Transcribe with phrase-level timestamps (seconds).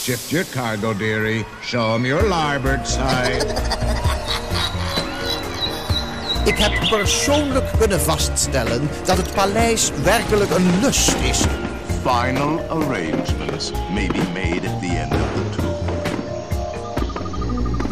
[0.00, 1.44] Shift your cargo, dearie.
[1.62, 3.44] Show 'em your larboard side.
[6.44, 11.44] Ik heb persoonlijk kunnen vaststellen dat het paleis werkelijk een lust is.
[12.02, 15.74] Final arrangements may be made at the end of the tour.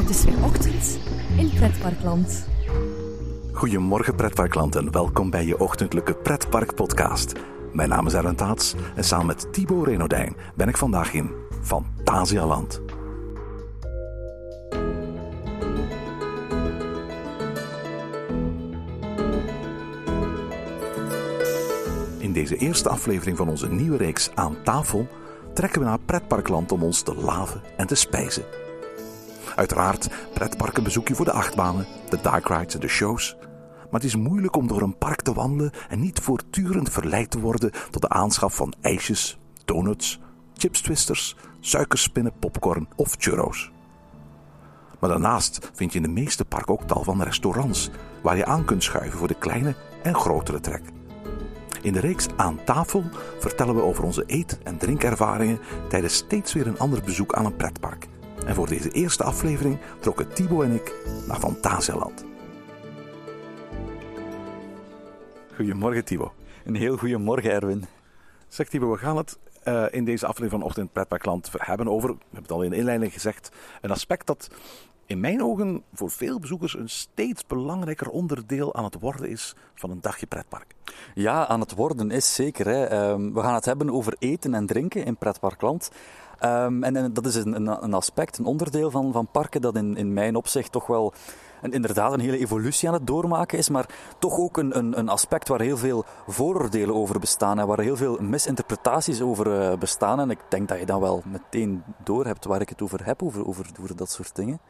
[0.01, 0.99] Het is weer ochtend
[1.37, 2.47] in Pretparkland.
[3.53, 7.33] Goedemorgen pretparkland en welkom bij je ochtendelijke pretpark-podcast.
[7.73, 12.81] Mijn naam is Erwin Taats en samen met Thibaut Renodijn ben ik vandaag in Fantasialand.
[22.19, 25.09] In deze eerste aflevering van onze nieuwe reeks Aan tafel
[25.55, 28.45] trekken we naar pretparkland om ons te laven en te spijzen.
[29.57, 33.37] Uiteraard pretparken bezoek je voor de achtbanen, de dark rides en de shows.
[33.91, 37.41] Maar het is moeilijk om door een park te wandelen en niet voortdurend verleid te
[37.41, 40.21] worden tot de aanschaf van ijsjes, donuts,
[40.57, 41.37] chips twisters,
[41.69, 43.71] suikerspinnen, popcorn of churros.
[44.99, 47.91] Maar daarnaast vind je in de meeste parken ook tal van restaurants
[48.23, 50.83] waar je aan kunt schuiven voor de kleine en grotere trek.
[51.83, 53.05] In de reeks Aan tafel
[53.39, 57.57] vertellen we over onze eet- en drinkervaringen tijdens steeds weer een ander bezoek aan een
[57.57, 58.07] pretpark.
[58.47, 60.95] En voor deze eerste aflevering trokken Thibaut en ik
[61.27, 62.25] naar Fantasialand.
[65.57, 66.33] Goedemorgen Thibaut.
[66.65, 67.85] Een heel goede morgen, Erwin.
[68.49, 69.39] Zeg Thibaut, we gaan het
[69.69, 72.77] eh, in deze aflevering van Ochtend Pretparkland hebben over, we hebben het al in de
[72.77, 74.51] inleiding gezegd, een aspect dat
[75.07, 79.91] in mijn ogen voor veel bezoekers een steeds belangrijker onderdeel aan het worden is van
[79.91, 80.75] een dagje pretpark.
[81.15, 82.67] Ja, aan het worden is zeker.
[82.67, 82.85] Hè.
[82.85, 85.91] Ehm, we gaan het hebben over eten en drinken in Pretparkland.
[86.39, 89.97] Ehm, en, en dat is een, een, aspect, een onderdeel van, van parken dat in,
[89.97, 91.13] in mijn opzicht toch wel
[91.63, 93.87] een, inderdaad een hele evolutie aan het doormaken is, maar
[94.19, 97.97] toch ook een, een, een aspect waar heel veel vooroordelen over bestaan en waar heel
[97.97, 100.21] veel misinterpretaties over eh, bestaan.
[100.21, 103.47] En ik denk dat je dan wel meteen doorhebt waar ik het over heb, over,
[103.47, 104.61] over, over dat soort dingen.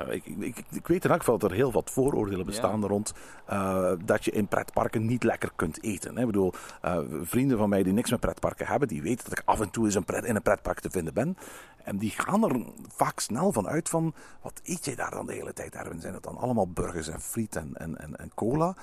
[0.00, 2.86] Uh, ik, ik, ik, weet in elk geval dat er heel wat vooroordelen bestaan ja.
[2.86, 3.12] rond
[3.50, 6.16] uh, dat je in pretparken niet lekker kunt eten.
[6.16, 6.52] Ik bedoel,
[6.84, 9.70] uh, vrienden van mij die niks met pretparken hebben, die weten dat ik af en
[9.70, 11.36] toe eens een pret, in een pretpark te vinden ben.
[11.84, 15.32] En die gaan er vaak snel van uit van, wat eet jij daar dan de
[15.32, 16.00] hele tijd, Erwin?
[16.00, 18.76] Zijn het dan allemaal burgers en friet en, en, en, en cola?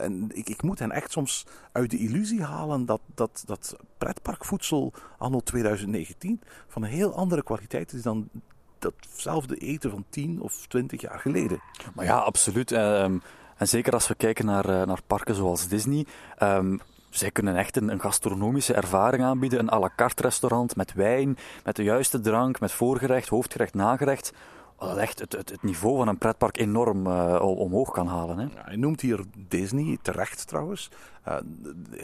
[0.00, 4.92] en ik, ik moet hen echt soms uit de illusie halen dat, dat, dat pretparkvoedsel
[5.18, 8.28] anno 2019 van een heel andere kwaliteit is dan
[8.92, 11.60] datzelfde eten van 10 of 20 jaar geleden.
[11.94, 12.70] Maar ja, absoluut.
[12.70, 13.22] Um,
[13.56, 16.06] en zeker als we kijken naar, uh, naar parken zoals Disney.
[16.42, 16.80] Um,
[17.10, 19.58] zij kunnen echt een, een, gastronomische ervaring aanbieden.
[19.58, 24.32] Een à la carte restaurant met wijn, met de juiste drank, met voorgerecht, hoofdgerecht, nagerecht.
[24.78, 28.38] Echt het, het, het niveau van een pretpark enorm uh, omhoog kan halen.
[28.38, 28.44] Hè?
[28.44, 30.90] Ja, hij noemt hier Disney, terecht trouwens.
[31.28, 31.34] Uh,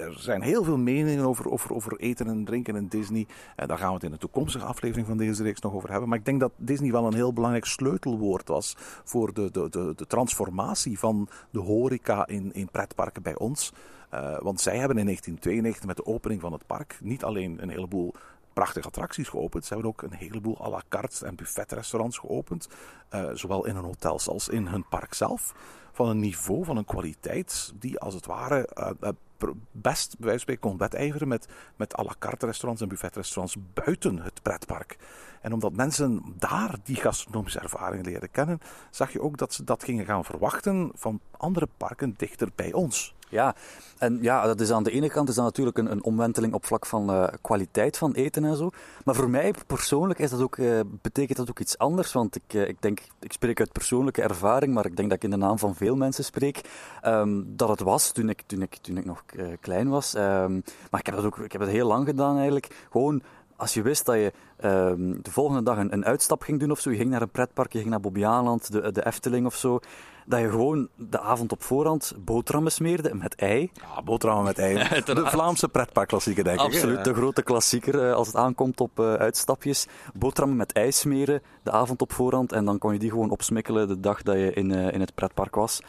[0.06, 3.26] er zijn heel veel meningen over, over, over eten en drinken in Disney.
[3.56, 6.08] Uh, daar gaan we het in de toekomstige aflevering van deze reeks nog over hebben.
[6.08, 9.92] Maar ik denk dat Disney wel een heel belangrijk sleutelwoord was voor de, de, de,
[9.96, 13.72] de transformatie van de horeca in, in pretparken bij ons.
[14.14, 17.70] Uh, want zij hebben in 1992 met de opening van het park niet alleen een
[17.70, 18.14] heleboel
[18.52, 19.64] prachtige attracties geopend.
[19.64, 22.68] Ze hebben ook een heleboel à la carte en buffetrestaurants geopend.
[23.14, 25.54] Uh, zowel in hun hotels als in hun park zelf.
[25.92, 28.68] Van een niveau, van een kwaliteit die als het ware
[29.02, 29.08] uh,
[29.70, 34.18] best bij wijze van kon wedijveren met, met à la carte restaurants en buffetrestaurants buiten
[34.18, 34.96] het pretpark.
[35.40, 39.84] En omdat mensen daar die gastronomische ervaring leren kennen, zag je ook dat ze dat
[39.84, 43.14] gingen gaan verwachten van andere parken dichter bij ons.
[43.30, 43.54] Ja,
[43.98, 46.66] en ja, dat is aan de ene kant is dat natuurlijk een, een omwenteling op
[46.66, 48.70] vlak van uh, kwaliteit van eten en zo.
[49.04, 52.12] Maar voor mij persoonlijk is dat ook, uh, betekent dat ook iets anders.
[52.12, 55.24] Want ik, uh, ik denk, ik spreek uit persoonlijke ervaring, maar ik denk dat ik
[55.24, 56.60] in de naam van veel mensen spreek.
[57.06, 59.24] Um, dat het was toen ik, toen ik, toen ik nog
[59.60, 60.14] klein was.
[60.14, 62.86] Um, maar ik heb dat ook ik heb het heel lang gedaan eigenlijk.
[62.90, 63.22] Gewoon
[63.60, 64.32] als je wist dat je
[64.64, 67.30] um, de volgende dag een, een, uitstap ging doen of zo, je ging naar een
[67.30, 69.80] pretpark, je ging naar Bobbejaanland, de, de Efteling of zo,
[70.26, 73.70] dat je gewoon de avond op voorhand boterhammen smeerde met ei.
[73.72, 74.74] Ja, boterhammen met ei.
[75.04, 76.66] de Vlaamse pretparkklassieker, denk ik.
[76.66, 79.86] Absoluut, de grote klassieker uh, als het aankomt op uh, uitstapjes.
[80.14, 83.88] Boterhammen met ei smeren de avond op voorhand en dan kon je die gewoon opsmikkelen
[83.88, 85.82] de dag dat je in, uh, in het pretpark was.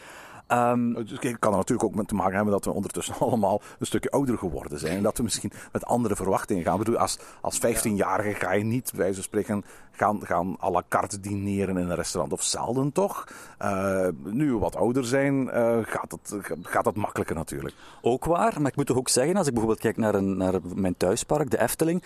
[0.48, 3.86] Um, het kan er natuurlijk ook met te maken hebben dat we ondertussen allemaal een
[3.86, 4.96] stukje ouder geworden zijn.
[4.96, 6.72] En dat we misschien met andere verwachtingen gaan.
[6.72, 10.70] Ik bedoel, als, als 15-jarige ga je niet, bij wijze van spreken, gaan, gaan à
[10.70, 12.32] la carte dineren in een restaurant.
[12.32, 13.24] Of zelden toch.
[13.62, 17.74] Uh, nu we wat ouder zijn, uh, gaat, het, gaat dat makkelijker natuurlijk.
[18.00, 20.54] Ook waar, maar ik moet toch ook zeggen, als ik bijvoorbeeld kijk naar, een, naar
[20.74, 22.02] mijn thuispark, de Efteling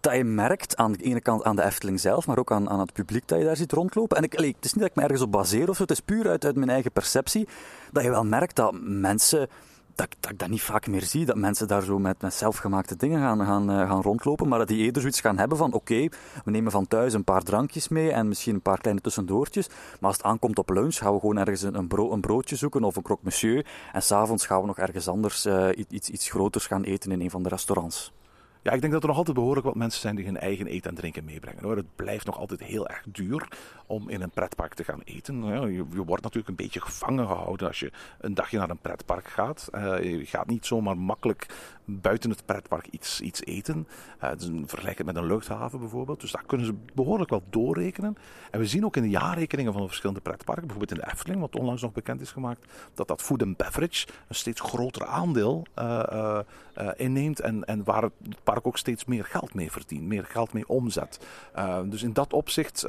[0.00, 2.80] dat je merkt aan de ene kant aan de Efteling zelf, maar ook aan, aan
[2.80, 4.16] het publiek dat je daar ziet rondlopen.
[4.16, 6.00] En ik, het is niet dat ik me ergens op baseer of zo, het is
[6.00, 7.48] puur uit, uit mijn eigen perceptie,
[7.92, 9.48] dat je wel merkt dat mensen
[9.94, 12.96] dat, dat ik dat niet vaak meer zie, dat mensen daar zo met, met zelfgemaakte
[12.96, 16.08] dingen gaan, gaan, eh, gaan rondlopen, maar dat die eerder zoiets gaan hebben van oké,
[16.44, 20.08] we nemen van thuis een paar drankjes mee en misschien een paar kleine tussendoortjes, maar
[20.10, 23.02] als het aankomt op lunch, gaan we gewoon ergens een, een, broodje zoeken of een
[23.02, 27.10] croque monsieur en s'avonds gaan we nog ergens anders uh, iets, iets groters gaan eten
[27.10, 28.12] in een van de restaurants.
[28.62, 30.90] Ja, ik denk dat er nog altijd behoorlijk wat mensen zijn die hun eigen eten
[30.90, 31.62] en drinken meebrengen.
[31.62, 31.76] Hoor.
[31.76, 33.48] Het blijft nog altijd heel erg duur
[33.92, 35.44] om in een pretpark te gaan eten.
[35.44, 39.28] Je, je wordt natuurlijk een beetje gevangen gehouden als je een dagje naar een pretpark
[39.28, 39.68] gaat.
[39.72, 41.46] Uh, je gaat niet zomaar makkelijk
[41.84, 43.88] buiten het pretpark iets, iets eten.
[44.24, 46.20] Uh, dus vergelijk het met een luchthaven bijvoorbeeld.
[46.20, 48.16] Dus daar kunnen ze behoorlijk wel doorrekenen.
[48.50, 51.40] En we zien ook in de jaarrekeningen van de verschillende pretparken, bijvoorbeeld in de Efteling,
[51.40, 55.66] wat onlangs nog bekend is gemaakt, dat dat food and beverage een steeds groter aandeel
[55.78, 56.38] uh,
[56.96, 58.12] inneemt en, en waar het
[58.42, 61.20] park ook steeds meer geld mee verdient, meer geld mee omzet.
[61.84, 62.86] dus in dat opzicht,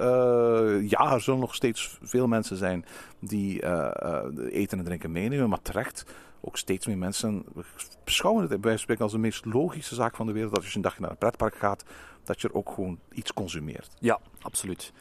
[0.98, 2.86] ja, er zullen nog steeds veel mensen zijn
[3.20, 3.56] die
[4.52, 6.06] eten en drinken meenemen, maar terecht
[6.46, 7.46] ook steeds meer mensen
[8.04, 10.54] beschouwen het bij spreken als de meest logische zaak van de wereld.
[10.54, 11.84] Dat als je een dagje naar een pretpark gaat,
[12.24, 13.90] dat je er ook gewoon iets consumeert.
[14.00, 14.92] Ja, absoluut.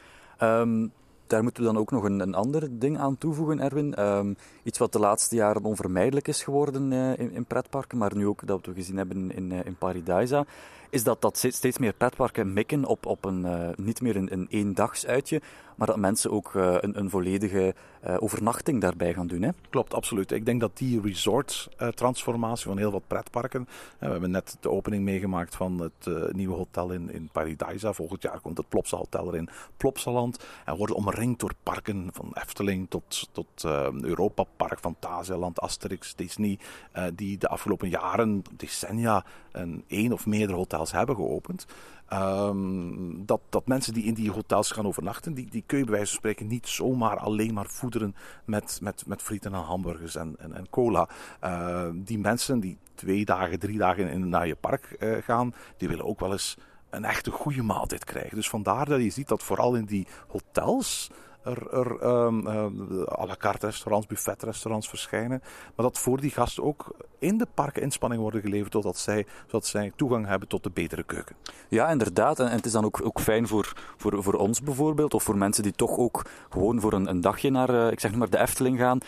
[0.41, 0.91] Um,
[1.27, 4.01] daar moeten we dan ook nog een, een ander ding aan toevoegen, Erwin.
[4.03, 8.47] Um, iets wat de laatste jaren onvermijdelijk is geworden uh, in, pretparken, maar nu ook
[8.47, 10.45] dat we gezien hebben in, uh, in Paradisa,
[10.89, 15.41] is dat, dat steeds meer pretparken mikken op, op een, niet meer een, een eendagsuitje,
[15.77, 17.75] maar dat mensen ook uh, een, een, volledige
[18.07, 19.41] uh, overnachting daarbij gaan doen.
[19.41, 19.49] Hè?
[19.69, 20.31] Klopt, absoluut.
[20.31, 23.67] Ik denk dat die resort-transformatie van heel wat pretparken.
[23.99, 27.93] we hebben net de opening meegemaakt van het nieuwe hotel in, in Paradisa.
[27.93, 30.45] Volgend jaar komt het Plopsa Hotel er in Plopsaland.
[30.65, 33.63] En worden omringd door parken van Efteling tot, tot
[34.01, 36.59] Europa Park, Fantasialand, Asterix, Disney.
[37.13, 41.65] die de afgelopen jaren, decennia, een één of meerdere hotels hebben geopend.
[42.13, 45.93] Um, dat, dat mensen die in die hotels gaan overnachten, die, die kun je bij
[45.93, 47.65] wijze van spreken niet zomaar alleen maar
[48.45, 51.09] met, met, met frieten en hamburgers en, en, cola.
[51.43, 55.87] Uh, die mensen die twee dagen, drie dagen in, naar je park uh, gaan, die
[55.87, 56.57] willen ook wel eens
[56.89, 58.35] een echte goede maaltijd krijgen.
[58.35, 61.11] Dus vandaar dat je ziet dat vooral in die hotels
[61.43, 62.47] er, er um,
[63.07, 65.41] à la carte restaurants, buffetrestaurants verschijnen.
[65.75, 69.65] Maar dat voor die gasten ook in de parken inspanningen worden geleverd, zodat zij, zodat
[69.65, 71.35] zij toegang hebben tot de betere keuken.
[71.67, 72.39] Ja, inderdaad.
[72.39, 75.63] En, het is dan ook, ook fijn voor, voor, voor ons bijvoorbeeld, of voor mensen
[75.63, 78.79] die toch ook gewoon voor een, een dagje naar, uh, ik zeg maar, de Efteling
[78.79, 78.99] gaan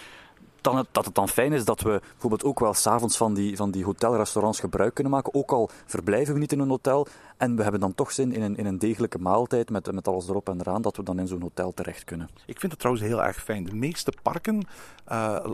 [0.65, 3.71] dan dat het dan fijn is dat we bijvoorbeeld ook wel s'avonds van die, van
[3.71, 5.33] die hotelrestaurants gebruik kunnen maken.
[5.33, 8.41] Ook al verblijven we niet in een hotel en we hebben dan toch zin in
[8.41, 11.27] een, in een degelijke maaltijd met, met alles erop en eraan, dat we dan in
[11.27, 12.29] zo'n hotel terecht kunnen.
[12.45, 13.63] Ik vind het trouwens heel erg fijn.
[13.63, 14.67] De meeste parken
[15.11, 15.45] uh,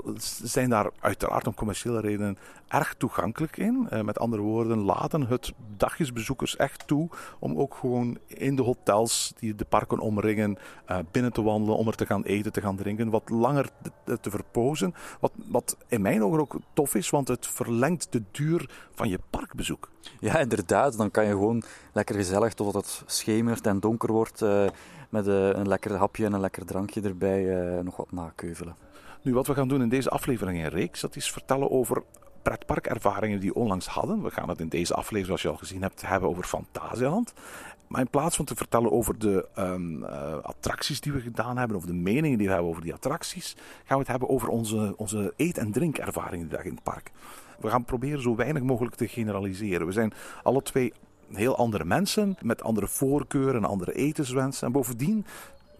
[0.44, 2.38] zijn daar uiteraard om commerciële redenen
[2.68, 3.88] erg toegankelijk in.
[3.94, 9.34] Uh, met andere woorden, laten het dagjesbezoekers echt toe om ook gewoon in de hotels
[9.40, 10.58] die de parken omringen
[10.90, 13.70] uh, binnen te wandelen, om er te gaan eten, te gaan drinken, wat langer
[14.04, 14.94] te, te verpozen.
[15.20, 19.20] Wat, wat in mijn ogen ook tof is, want het verlengt de duur van je
[19.30, 19.90] parkbezoek.
[20.20, 20.98] Ja, inderdaad.
[20.98, 21.64] Dan kan je gewoon
[21.94, 24.66] lekker gezellig totdat het schemert en donker wordt, uh,
[25.10, 28.76] met uh, een lekker hapje en een lekker drankje erbij uh, nog wat nakeuvelen.
[29.22, 32.04] Nu, wat we gaan doen in deze aflevering in Reeks, dat is vertellen over
[32.42, 34.24] pretparkervaringen die we onlangs hadden.
[34.24, 37.34] We gaan het in deze aflevering, zoals je al gezien hebt, hebben over Fantasieland.
[37.88, 41.86] Maar in plaats van te vertellen over de uh, attracties die we gedaan hebben, of
[41.86, 45.34] de meningen die we hebben over die attracties, gaan we het hebben over onze, onze
[45.38, 47.12] eet- en drinkervaringen die in het park.
[47.60, 49.88] We gaan proberen zo weinig mogelijk te generaliseren.
[49.88, 50.14] We zijn
[50.44, 50.94] alle twee
[51.34, 54.68] heel andere mensen met andere voorkeuren en andere etenswensen.
[54.68, 55.26] En bovendien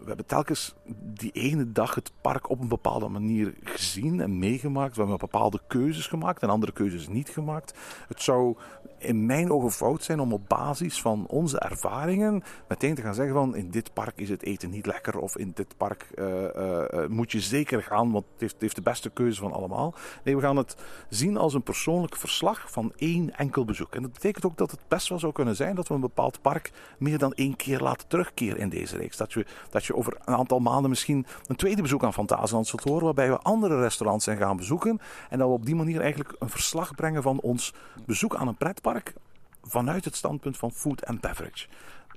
[0.02, 4.94] we hebben telkens die ene dag het park op een bepaalde manier gezien en meegemaakt.
[4.94, 7.74] We hebben bepaalde keuzes gemaakt en andere keuzes niet gemaakt.
[8.08, 8.56] Het zou
[8.98, 13.34] in mijn ogen fout zijn om op basis van onze ervaringen meteen te gaan zeggen
[13.34, 17.06] van in dit park is het eten niet lekker of in dit park uh, uh,
[17.08, 19.94] moet je zeker gaan, want het heeft, de beste keuze van allemaal.
[20.24, 20.76] Nee, we gaan het
[21.08, 23.94] zien als een persoonlijk verslag van één enkel bezoek.
[23.94, 26.42] En dat betekent ook dat het best wel zou kunnen zijn dat we een bepaald
[26.42, 29.16] park meer dan één keer laten terugkeren in deze reeks.
[29.16, 29.32] Dat
[29.70, 33.30] dat je over een aantal maanden misschien een tweede bezoek aan Fantasieland zult horen, waarbij
[33.30, 36.94] we andere restaurants zijn gaan bezoeken en dat we op die manier eigenlijk een verslag
[36.94, 37.74] brengen van ons
[38.06, 39.14] bezoek aan een pretpark
[39.62, 41.66] vanuit het standpunt van food and beverage.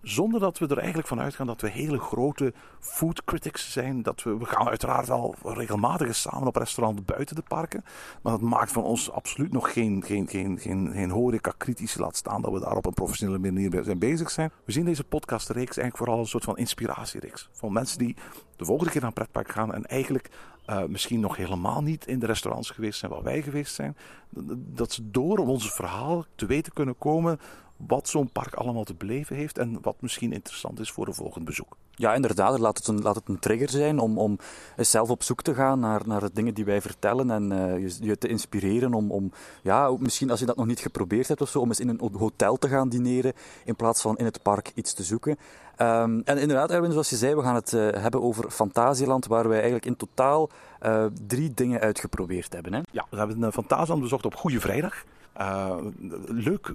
[0.05, 4.03] Zonder dat we er eigenlijk van uitgaan dat we hele grote food critics zijn.
[4.03, 7.83] Dat we, we gaan uiteraard wel regelmatig samen op restaurant buiten de parken.
[8.21, 11.99] Maar dat maakt van ons absoluut nog geen, geen, geen, geen, geen horeca-kritici.
[11.99, 14.51] Laat staan dat we daar op een professionele manier zijn bezig zijn.
[14.65, 17.49] We zien deze podcastreeks eigenlijk vooral een soort van inspiratiereeks.
[17.51, 18.15] Van mensen die
[18.55, 20.29] de volgende keer naar een pretpark gaan en eigenlijk
[20.69, 23.97] uh, misschien nog helemaal niet in de restaurants geweest zijn waar wij geweest zijn.
[24.55, 27.39] Dat ze door ons verhaal te weten kunnen komen
[27.77, 31.45] wat zo'n park allemaal te beleven heeft en wat misschien interessant is voor een volgend
[31.45, 31.77] bezoek.
[31.97, 32.59] Ja, inderdaad.
[32.59, 34.37] Laat het een, laat het een trigger zijn om, om
[34.75, 37.77] eens zelf op zoek te gaan naar, naar de dingen die wij vertellen en eh,
[37.77, 41.41] je, je te inspireren om, om, ja, misschien als je dat nog niet geprobeerd hebt
[41.41, 43.33] of zo, om eens in een hotel te gaan dineren
[43.65, 45.37] in plaats van in het park iets te zoeken.
[45.75, 49.47] Ehm, en inderdaad, Erwin, zoals je zei, we gaan het eh, hebben over Fantasieland, waar
[49.47, 52.73] wij eigenlijk in totaal eh, drie dingen uitgeprobeerd hebben.
[52.73, 52.81] Hè?
[52.91, 55.03] Ja, we hebben Fantasieland bezocht op Goede Vrijdag.
[55.41, 55.77] Uh,
[56.27, 56.73] leuk,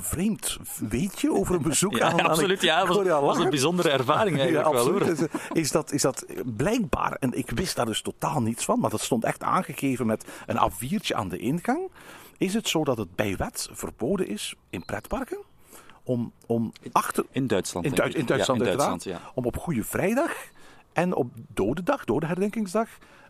[0.00, 2.20] vreemd weetje over een bezoek ja, aan...
[2.20, 2.78] Absoluut, ja.
[2.78, 5.02] Het was, was, een bijzondere ervaring eigenlijk ja, wel, hoor.
[5.02, 5.18] Is,
[5.52, 9.00] is, dat, is dat blijkbaar, en ik wist daar dus totaal niets van, maar dat
[9.00, 11.90] stond echt aangegeven met een A4'tje aan de ingang.
[12.38, 15.38] Is het zo dat het bij wet verboden is in pretparken
[16.02, 17.24] om, om achter...
[17.30, 18.76] In Duitsland, In, Duits, in Duitsland, ja, in.
[18.76, 19.20] Duitsland, ja.
[19.34, 20.32] Om op Goede Vrijdag
[20.92, 22.88] en op Dode Dag, Dode Herdenkingsdag,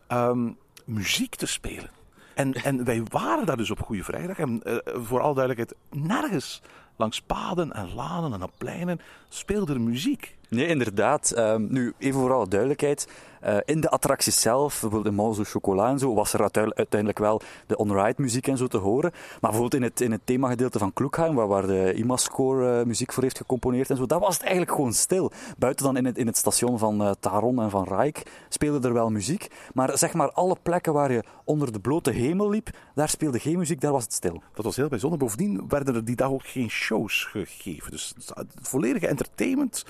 [0.09, 2.00] um, muziek te spelen.
[2.35, 4.39] En, en wij waren daar dus op Goede Vrijdag.
[4.39, 6.63] En uh, voor alle duidelijkheid, nergens
[6.97, 10.39] langs paden en lanen en op pleinen speelde er muziek.
[10.51, 11.39] Nee, inderdaad.
[11.39, 13.07] Um, nu, even voor alle duidelijkheid.
[13.47, 16.41] Uh, in de attracties zelf, bijvoorbeeld in Mauzo Chocolat en zo, was er
[16.75, 19.11] uiteindelijk wel de on-ride muziek en zo te horen.
[19.13, 23.23] Maar bijvoorbeeld in het, in het themagedeelte van Kloekheim, waar, de IMA-score uh, muziek voor
[23.23, 25.33] heeft gecomponeerd en zo, daar was het eigenlijk gewoon stil.
[25.59, 28.95] Buiten dan in het, in het station van uh, Taron en van Rijk speelde er
[28.95, 29.47] wel muziek.
[29.75, 33.59] Maar zeg maar, alle plekken waar je onder de blote hemel liep, daar speelde geen
[33.59, 34.43] muziek, daar was het stil.
[34.55, 35.19] Dat was heel bijzonder.
[35.19, 37.91] Bovendien werden er die dag ook geen shows gegeven.
[37.91, 39.85] Dus het volledige entertainment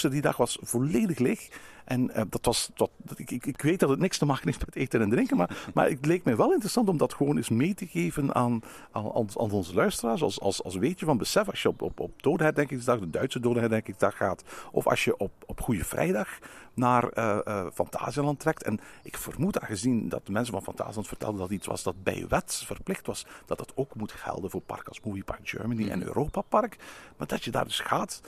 [0.00, 1.48] rooster die dag was volledig leeg.
[1.84, 4.66] En uh, dat was, dat, ik, ik, ik, weet dat het niks te maken heeft
[4.66, 7.48] met eten en drinken, maar, maar het leek mij wel interessant om dat gewoon eens
[7.48, 10.22] mee te geven aan, aan, aan onze luisteraars.
[10.22, 13.40] Als, als, als weet je van besef, als je op, op, op Dodenherdenkingsdag, de Duitse
[13.40, 14.42] Dodenherdenkingsdag gaat,
[14.72, 16.38] of als je op, op Goede Vrijdag
[16.74, 18.62] naar uh, uh, Fantasieland trekt.
[18.62, 22.24] En ik vermoed, aangezien dat de mensen van Fantasieland vertelden dat iets was dat bij
[22.28, 26.02] wet verplicht was, dat dat ook moet gelden voor parken als Movie Park Germany en
[26.02, 26.76] Europa Park.
[27.16, 28.20] Maar dat je daar dus gaat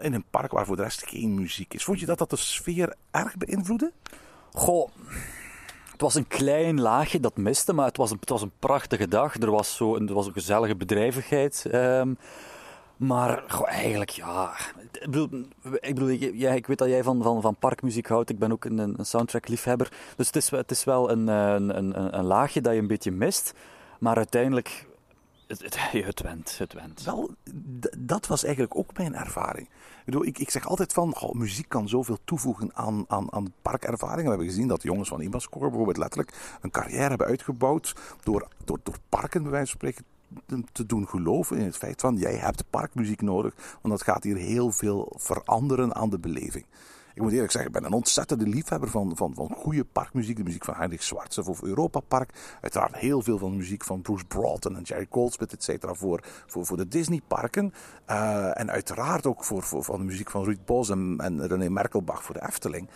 [0.00, 1.84] in een park waar voor de rest geen muziek is.
[1.84, 3.92] Vond je dat dat de sfeer erg beïnvloedde?
[4.52, 4.88] Goh,
[5.92, 9.08] het was een klein laagje dat miste, maar het was een, het was een prachtige
[9.08, 9.40] dag.
[9.40, 11.64] Er was, zo, er was een gezellige bedrijvigheid.
[11.74, 12.16] Um,
[12.96, 14.52] maar goh, eigenlijk, ja.
[14.92, 15.28] Ik bedoel,
[15.80, 18.30] ik, bedoel ja, ik weet dat jij van, van, van parkmuziek houdt.
[18.30, 19.92] Ik ben ook een, een soundtrack-liefhebber.
[20.16, 23.10] Dus het is, het is wel een, een, een, een laagje dat je een beetje
[23.10, 23.54] mist.
[23.98, 24.86] Maar uiteindelijk,
[25.60, 27.02] het, het, het went, het went.
[27.02, 27.30] Wel,
[27.98, 29.66] dat was eigenlijk ook mijn ervaring.
[29.66, 34.24] Ik, bedoel, ik, zeg altijd van, muziek kan zoveel toevoegen aan, aan, aan parkervaringen.
[34.24, 38.78] We hebben gezien dat jongens van Imascore bijvoorbeeld letterlijk een carrière hebben uitgebouwd door, door,
[38.82, 40.04] door parken, bij wijze van spreken,
[40.72, 44.36] te doen geloven in het feit van, jij hebt parkmuziek nodig, want dat gaat hier
[44.36, 46.64] heel veel veranderen aan de beleving.
[47.14, 50.36] Ik moet eerlijk zeggen, ik ben een ontzettende liefhebber van, van, van goede parkmuziek.
[50.36, 52.56] De muziek van Heinrich Schwarze voor Europa Park.
[52.60, 56.20] Uiteraard heel veel van de muziek van Bruce Broughton en Jerry Goldsmith, et cetera, voor,
[56.46, 57.74] voor, voor de Disneyparken.
[58.10, 61.68] Uh, en uiteraard ook voor, voor, van de muziek van Ruud Bos en, en René
[61.68, 62.88] Merkelbach voor de Efteling.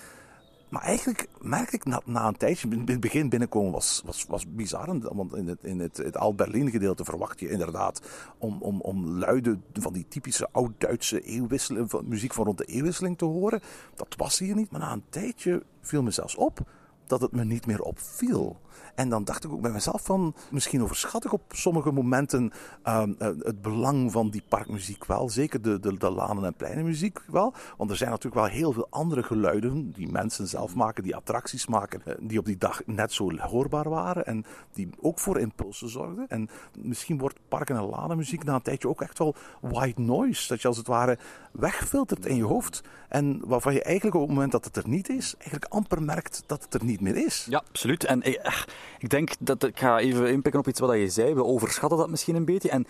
[0.68, 4.44] Maar eigenlijk merk ik na, na een tijdje, in het begin binnenkomen was, was, was
[4.48, 5.14] bizar.
[5.14, 8.00] Want in het, in het, het Alt-Berlin gedeelte verwacht je inderdaad
[8.38, 13.24] om, om, om luide van die typische oud-Duitse eeuwwisseling, muziek van rond de eeuwwisseling te
[13.24, 13.60] horen.
[13.94, 16.60] Dat was hier niet, maar na een tijdje viel me zelfs op
[17.06, 18.56] dat het me niet meer opviel.
[18.94, 22.52] En dan dacht ik ook bij mezelf van, misschien overschat ik op sommige momenten
[22.84, 25.28] uh, het belang van die parkmuziek wel.
[25.28, 27.54] Zeker de, de, de lanen- en pleinenmuziek wel.
[27.76, 31.66] Want er zijn natuurlijk wel heel veel andere geluiden die mensen zelf maken, die attracties
[31.66, 34.26] maken, uh, die op die dag net zo hoorbaar waren.
[34.26, 36.28] En die ook voor impulsen zorgden.
[36.28, 36.48] En
[36.78, 40.48] misschien wordt parken- en lanenmuziek na een tijdje ook echt wel white noise.
[40.48, 41.18] Dat je als het ware
[41.52, 42.82] wegfiltert in je hoofd.
[43.08, 46.42] En waarvan je eigenlijk op het moment dat het er niet is, eigenlijk amper merkt
[46.46, 47.46] dat het er niet meer is.
[47.50, 48.04] Ja, absoluut.
[48.04, 48.64] En ik,
[48.98, 51.34] ik denk dat ik ga even inpikken op iets wat je zei.
[51.34, 52.70] We overschatten dat misschien een beetje.
[52.70, 52.86] En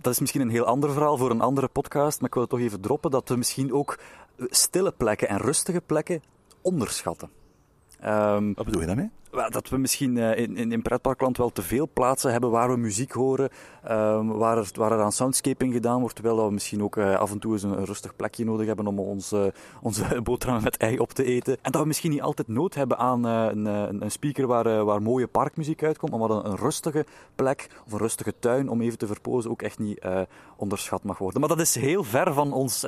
[0.00, 2.20] dat is misschien een heel ander verhaal voor een andere podcast.
[2.20, 3.98] Maar ik wil het toch even droppen dat we misschien ook
[4.36, 6.22] stille plekken en rustige plekken
[6.60, 7.30] onderschatten.
[8.04, 9.10] Um, wat bedoel je daarmee?
[9.30, 13.12] Dat we misschien in, in, in pretparkland wel te veel plaatsen hebben waar we muziek
[13.12, 13.50] horen,
[13.90, 17.30] um, waar, er, waar er aan soundscaping gedaan wordt, terwijl we misschien ook uh, af
[17.30, 19.34] en toe eens een, rustig plekje nodig hebben om ons,
[19.82, 21.58] onze boterhammen met ei op te eten.
[21.62, 23.66] En dat we misschien niet altijd nood hebben aan uh, een,
[24.02, 28.34] een, speaker waar, waar mooie parkmuziek uitkomt, maar wat een, rustige plek of een rustige
[28.38, 30.04] tuin om even te verpozen ook echt niet
[30.56, 31.40] onderschat mag worden.
[31.40, 32.86] Maar dat is heel ver van ons,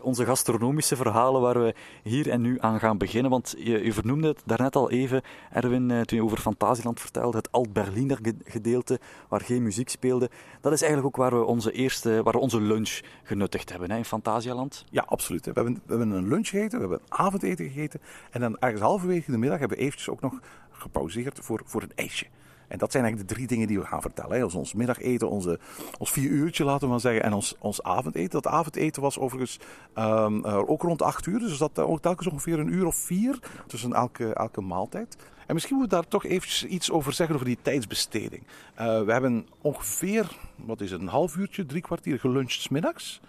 [0.00, 4.42] onze gastronomische verhalen waar we hier en nu aan gaan beginnen, want je vernoemde het
[4.44, 9.88] daarnet al even, Erwin, toen je over Fantasieland vertelde, het Alt-Berliner gedeelte, waar geen muziek
[9.88, 10.30] speelde.
[10.60, 13.96] Dat is eigenlijk ook waar we onze eerste, waar we onze lunch genuttigd hebben hè,
[13.96, 14.84] in Fantasialand.
[14.90, 15.44] Ja, absoluut.
[15.44, 18.00] We hebben, we hebben een lunch gegeten, we hebben een avondeten gegeten.
[18.30, 21.92] En dan ergens halverwege de middag hebben we eventjes ook nog gepauzeerd voor, voor een
[21.94, 22.26] ijsje.
[22.72, 24.36] En dat zijn eigenlijk de drie dingen die we gaan vertellen.
[24.36, 24.44] Hè.
[24.44, 25.58] Ons middageten, onze,
[25.98, 28.30] ons vier uurtje laten we maar zeggen, en ons, ons avondeten.
[28.30, 29.58] Dat avondeten was overigens
[29.94, 33.38] ehm, eh, ook rond acht uur, dus dat ook telkens ongeveer een uur of vier
[33.66, 35.16] tussen elke, elke maaltijd.
[35.46, 38.42] En misschien moeten we daar toch eventjes iets over zeggen, over die tijdsbesteding.
[38.74, 40.26] Eh, we hebben ongeveer,
[40.56, 43.20] wat is het, een half uurtje, drie kwartier geluncht 's middags.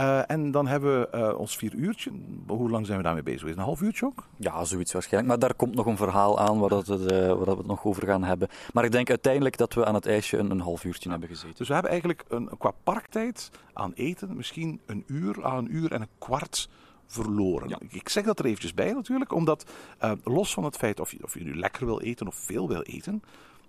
[0.00, 2.10] Eh, en dan hebben we eh, ons vier uurtje.
[2.46, 3.48] Hoe lang zijn we daarmee bezig?
[3.48, 4.24] Is een half uurtje ook?
[4.36, 5.32] Ja, zoiets waarschijnlijk.
[5.32, 8.06] Maar daar komt nog een verhaal aan waar, dat waar dat we het nog over
[8.06, 8.48] gaan hebben.
[8.72, 11.56] Maar ik denk uiteindelijk dat we aan het ijsje een, een half uurtje hebben gezeten.
[11.56, 15.92] Dus we hebben eigenlijk een, qua parktijd aan eten misschien een uur aan een uur
[15.92, 16.68] en een kwart
[17.06, 17.68] verloren.
[17.68, 17.78] Ja.
[17.80, 21.10] Ik- Ik zeg dat er eventjes bij natuurlijk, omdat eh, los van het feit of
[21.12, 23.22] je, of je nu lekker wil eten of veel wil eten,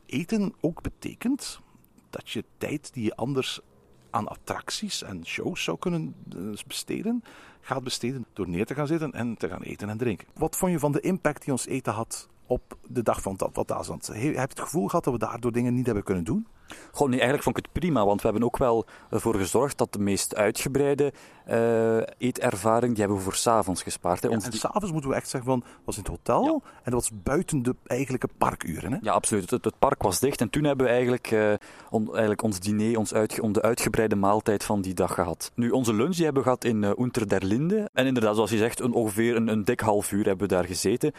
[0.05, 1.59] eten ook betekent
[2.09, 3.59] dat je tijd die je anders
[4.12, 6.38] aan attracties en shows zou kunnen eh,
[6.68, 7.24] besteden,
[7.62, 10.27] gaat besteden door neer te gaan zitten en te gaan eten en drinken.
[10.34, 13.68] Wat vond je van de impact die ons eten had op de dag van dat
[13.68, 14.08] Duitsland?
[14.08, 16.48] Heb je het gevoel gehad dat we daardoor dingen niet hebben kunnen doen?
[16.91, 19.93] Goh, nee, eigenlijk vond ik het prima, want we hebben ook wel ervoor gezorgd dat
[19.93, 21.13] de meest uitgebreide
[21.45, 24.21] eh, eetervaring, die hebben we voor s'avonds gespaard.
[24.23, 24.27] Hè.
[24.29, 27.09] Ja, en s'avonds moeten we echt zeggen van, was in het hotel en dat was
[27.13, 28.91] buiten de eigenlijke parkuren.
[28.91, 28.97] Hè?
[29.01, 29.49] Ja, absoluut.
[29.49, 31.53] Het, het park was dicht en toen hebben we eigenlijk, eh,
[31.89, 35.51] on- eigenlijk ons diner, ons uitge- on- de uitgebreide maaltijd van die dag gehad.
[35.55, 37.89] Nu, onze lunch die hebben we gehad in eh Unter der Linde.
[37.93, 40.65] En inderdaad, zoals je zegt, een, ongeveer een, een dik half uur hebben we daar
[40.65, 41.11] gezeten.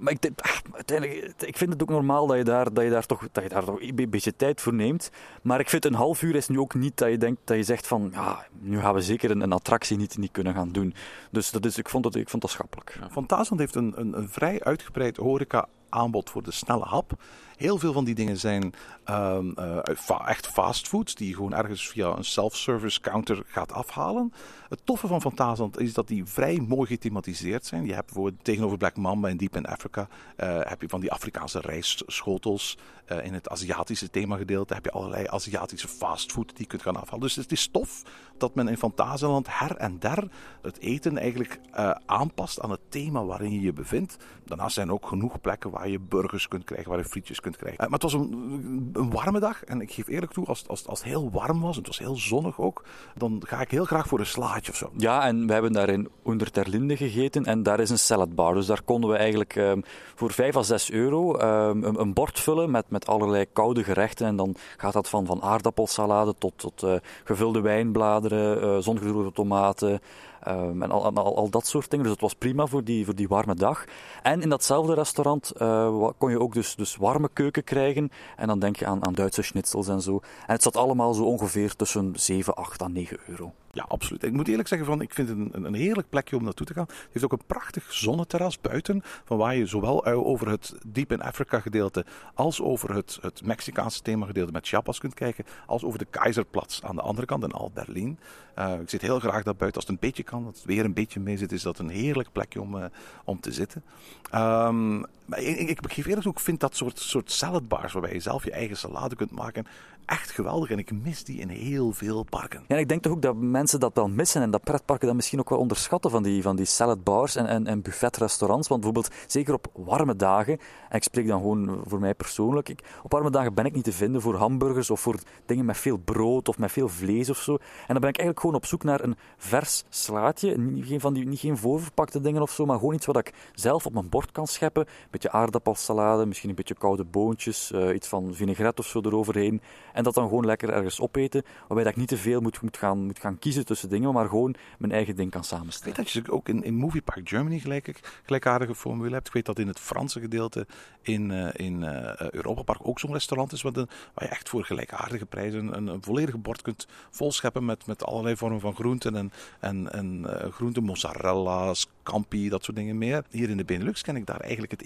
[0.00, 2.90] Maar ik, denk, ah, uiteindelijk, ik vind het ook normaal dat je daar, dat je
[2.90, 4.93] daar, toch, dat je daar toch een beetje tijd voor neemt.
[5.42, 7.62] Maar ik vind een half uur is nu ook niet dat je denkt dat je
[7.62, 10.94] zegt van ja, nu gaan we zeker een, een attractie niet, niet kunnen gaan doen.
[11.30, 12.98] Dus dat is, ik, vond dat, ik vond dat schappelijk.
[13.10, 17.12] Van Taasland heeft een, een, een vrij uitgebreid horeca aanbod voor de snelle hap.
[17.56, 18.74] Heel veel van die dingen zijn
[19.04, 24.32] ehm, eh, fa- echt fastfood, die je gewoon ergens via een self-service counter gaat afhalen.
[24.74, 27.86] Het toffe van Taasland is dat die vrij mooi gethematiseerd zijn.
[27.86, 31.12] Je hebt bijvoorbeeld tegenover Black Mamba in Deep in Africa eh, heb je van die
[31.12, 32.78] Afrikaanse rijstschotels.
[33.04, 37.20] Eh, in het Aziatische themagedeelte heb je allerlei Aziatische fastfood die je kunt gaan afhalen.
[37.20, 38.02] Dus het is tof
[38.38, 40.28] dat men in Fantasieland her en der
[40.62, 44.16] het eten eigenlijk eh, aanpast aan het thema waarin je je bevindt.
[44.44, 47.84] Daarnaast zijn ook genoeg plekken waar je burgers kunt krijgen, waar je frietjes kunt krijgen.
[47.84, 50.98] Maar het was een, een warme dag en ik geef eerlijk toe, als, als, als
[50.98, 54.06] het heel warm was, en het was heel zonnig ook, dan ga ik heel graag
[54.06, 54.63] voor een slaatje
[54.96, 58.54] Ja, en we hebben daar in Onder ter Linde gegeten en daar is een saladbar.
[58.54, 59.80] Dus daar konden we eigenlijk ehm,
[60.14, 64.26] voor 5 à 6 euro ehm, een, bord vullen met, met allerlei koude gerechten.
[64.26, 70.00] En dan gaat dat van, van aardappelsalade tot, tot eh, gevulde wijnbladeren, eh zongedroogde tomaten.
[70.44, 72.04] Ehm, en al, al, dat soort dingen.
[72.04, 73.84] Dus het was prima voor die, voor die warme dag.
[74.22, 78.10] En in datzelfde restaurant eh, kon je ook dus, dus warme keuken krijgen.
[78.36, 80.20] En dan denk je aan, aan Duitse schnitzels en zo.
[80.46, 83.52] En het zat allemaal zo ongeveer tussen 7, 8 à 9 euro.
[83.72, 84.22] Ja, absoluut.
[84.24, 86.72] Ik moet eerlijk zeggen, van, ik vind het een, een- heerlijk plekje om naartoe te
[86.74, 86.84] gaan.
[86.86, 91.12] Het heeft ook een prachtig zonneterras buiten, van waar je zowel u- over het Deep
[91.12, 92.04] in Africa gedeelte,
[92.34, 96.80] als over het, het Mexicaanse thema gedeelte met Chiapas kunt kijken, als over de Keizerplatz
[96.82, 98.18] aan de andere kant in Alt-Berlin.
[98.54, 99.80] Eh, ik zit heel graag daar buiten.
[99.80, 101.88] Als het een beetje kan, als het weer een beetje mee zit, is dat een
[101.88, 102.84] heerlijk plekje om, eh,
[103.24, 103.82] om te zitten.
[104.30, 108.20] Ehm, maar ik, ik, geef eerlijk toe, ik vind dat soort, soort saladbars waarbij je
[108.20, 109.66] zelf je eigen salade kunt maken
[110.06, 110.70] echt geweldig.
[110.70, 112.64] En ik mis die in heel veel parken.
[112.68, 115.16] Ja, en ik denk toch ook dat mensen dat wel missen en dat pretparken dat
[115.16, 118.68] misschien ook wel onderschatten van die, van die saladbars en, en, buffetrestaurants.
[118.68, 120.58] Want bijvoorbeeld, zeker op warme dagen,
[120.88, 123.92] en ik spreek dan gewoon voor mij persoonlijk, op warme dagen ben ik niet te
[123.92, 127.52] vinden voor hamburgers of voor dingen met veel brood of met veel vlees of zo.
[127.52, 127.60] En
[127.92, 131.26] dan ben ik eigenlijk gewoon op zoek naar een vers slaatje, niet geen, van die,
[131.26, 134.32] niet geen voorverpakte dingen of zo, maar gewoon iets wat ik zelf op mijn bord
[134.32, 134.86] kan scheppen.
[135.14, 139.60] Beetje aardappelsalade, misschien een beetje koude boontjes, eh, iets van vinaigrette of zo eroverheen.
[139.92, 142.76] En dat dan gewoon lekker ergens opeten, waarbij dat ik niet te veel moet, moet,
[142.76, 145.96] gaan, moet gaan kiezen tussen dingen, maar gewoon mijn eigen ding kan Ik samenstellen.
[145.96, 149.26] weet dat je ook in, in Movie Park Germany gelijk, gelijkaardige formule hebt.
[149.26, 150.66] Ik weet dat in het Franse gedeelte
[151.02, 154.48] in, eh, in eh, Europa Park ook zo'n restaurant is wat een, waar je echt
[154.48, 159.16] voor gelijkaardige prijzen een, een volledige bord kunt volscheppen met, met allerlei vormen van groenten
[159.16, 163.24] en, en, en groenten, mozzarella, scampi, dat soort dingen meer.
[163.30, 164.82] Hier in de Benelux ken ik daar eigenlijk het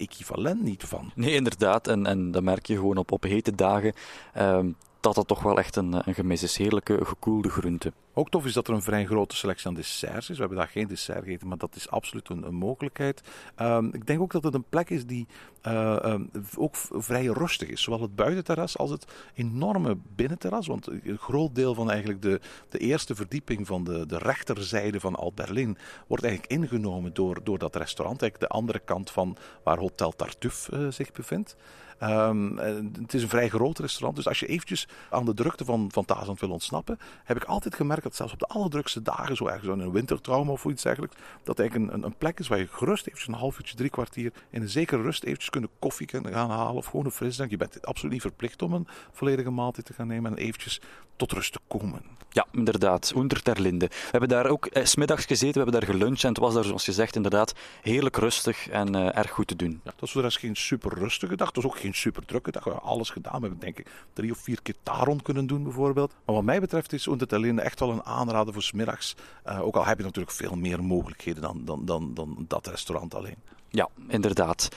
[0.62, 1.10] niet van.
[1.14, 1.88] Nee, inderdaad.
[1.88, 3.92] En, en dan merk je gewoon op, op hete dagen
[4.32, 6.56] ehm, dat dat toch wel echt een, een gemis is.
[6.56, 7.92] Heerlijke, gekoelde groenten.
[8.12, 10.34] Ook tof is dat er een vrij grote selectie aan desserts is.
[10.34, 13.22] We hebben daar geen dessert gegeten, maar dat is absoluut een, mogelijkheid.
[13.54, 15.26] Ehm, ik denk ook dat het een plek is die
[15.60, 16.24] eh, ehm,
[16.56, 17.82] ook vrij rustig is.
[17.82, 20.66] Zowel het buitenterras als het enorme binnenterras.
[20.66, 25.14] Want een groot deel van eigenlijk de, de eerste verdieping van de, de rechterzijde van
[25.14, 28.22] Alt-Berlin wordt eigenlijk ingenomen door, door dat restaurant.
[28.22, 31.56] Eigenlijk de andere kant van waar Hotel Tartuffe eh, zich bevindt.
[31.98, 35.64] Ehm, en het is een vrij groot restaurant, dus als je eventjes aan de drukte
[35.64, 36.06] van, van
[36.38, 39.80] wil ontsnappen, heb ik altijd gemerkt dat zelfs op de allerdrukste dagen, zo ergens in
[39.80, 43.28] een wintertrauma of iets dergelijks, dat eigenlijk een, een, plek is waar je gerust eventjes
[43.28, 46.74] een half uurtje, drie kwartier in een zekere rust eventjes kunnen koffie kunnen gaan halen
[46.74, 47.50] of gewoon een frisdrank.
[47.50, 50.80] Je bent absoluut niet verplicht om een volledige maaltijd te gaan nemen en eventjes
[51.16, 52.02] tot rust te komen.
[52.30, 53.12] Ja, inderdaad.
[53.14, 53.86] Onder ter Linde.
[53.86, 56.64] We hebben daar ook eh, smiddags gezeten, we hebben daar geluncht en het was daar,
[56.64, 59.80] zoals je zegt, inderdaad heerlijk rustig en uh, erg goed te doen.
[59.84, 61.46] Ja, het was voor de rest geen super rustige dag.
[61.46, 62.64] Het was ook geen super drukke dag.
[62.64, 63.40] We hebben alles gedaan.
[63.40, 66.14] We hebben denk ik drie of vier keer Taron kunnen doen bijvoorbeeld.
[66.24, 69.16] Maar wat mij betreft is Onder ter Linde echt wel een aanrader voor smiddags.
[69.46, 73.14] Uh, ook al heb je natuurlijk veel meer mogelijkheden dan, dan, dan, dan dat restaurant
[73.14, 73.36] alleen.
[73.68, 74.68] Ja, inderdaad.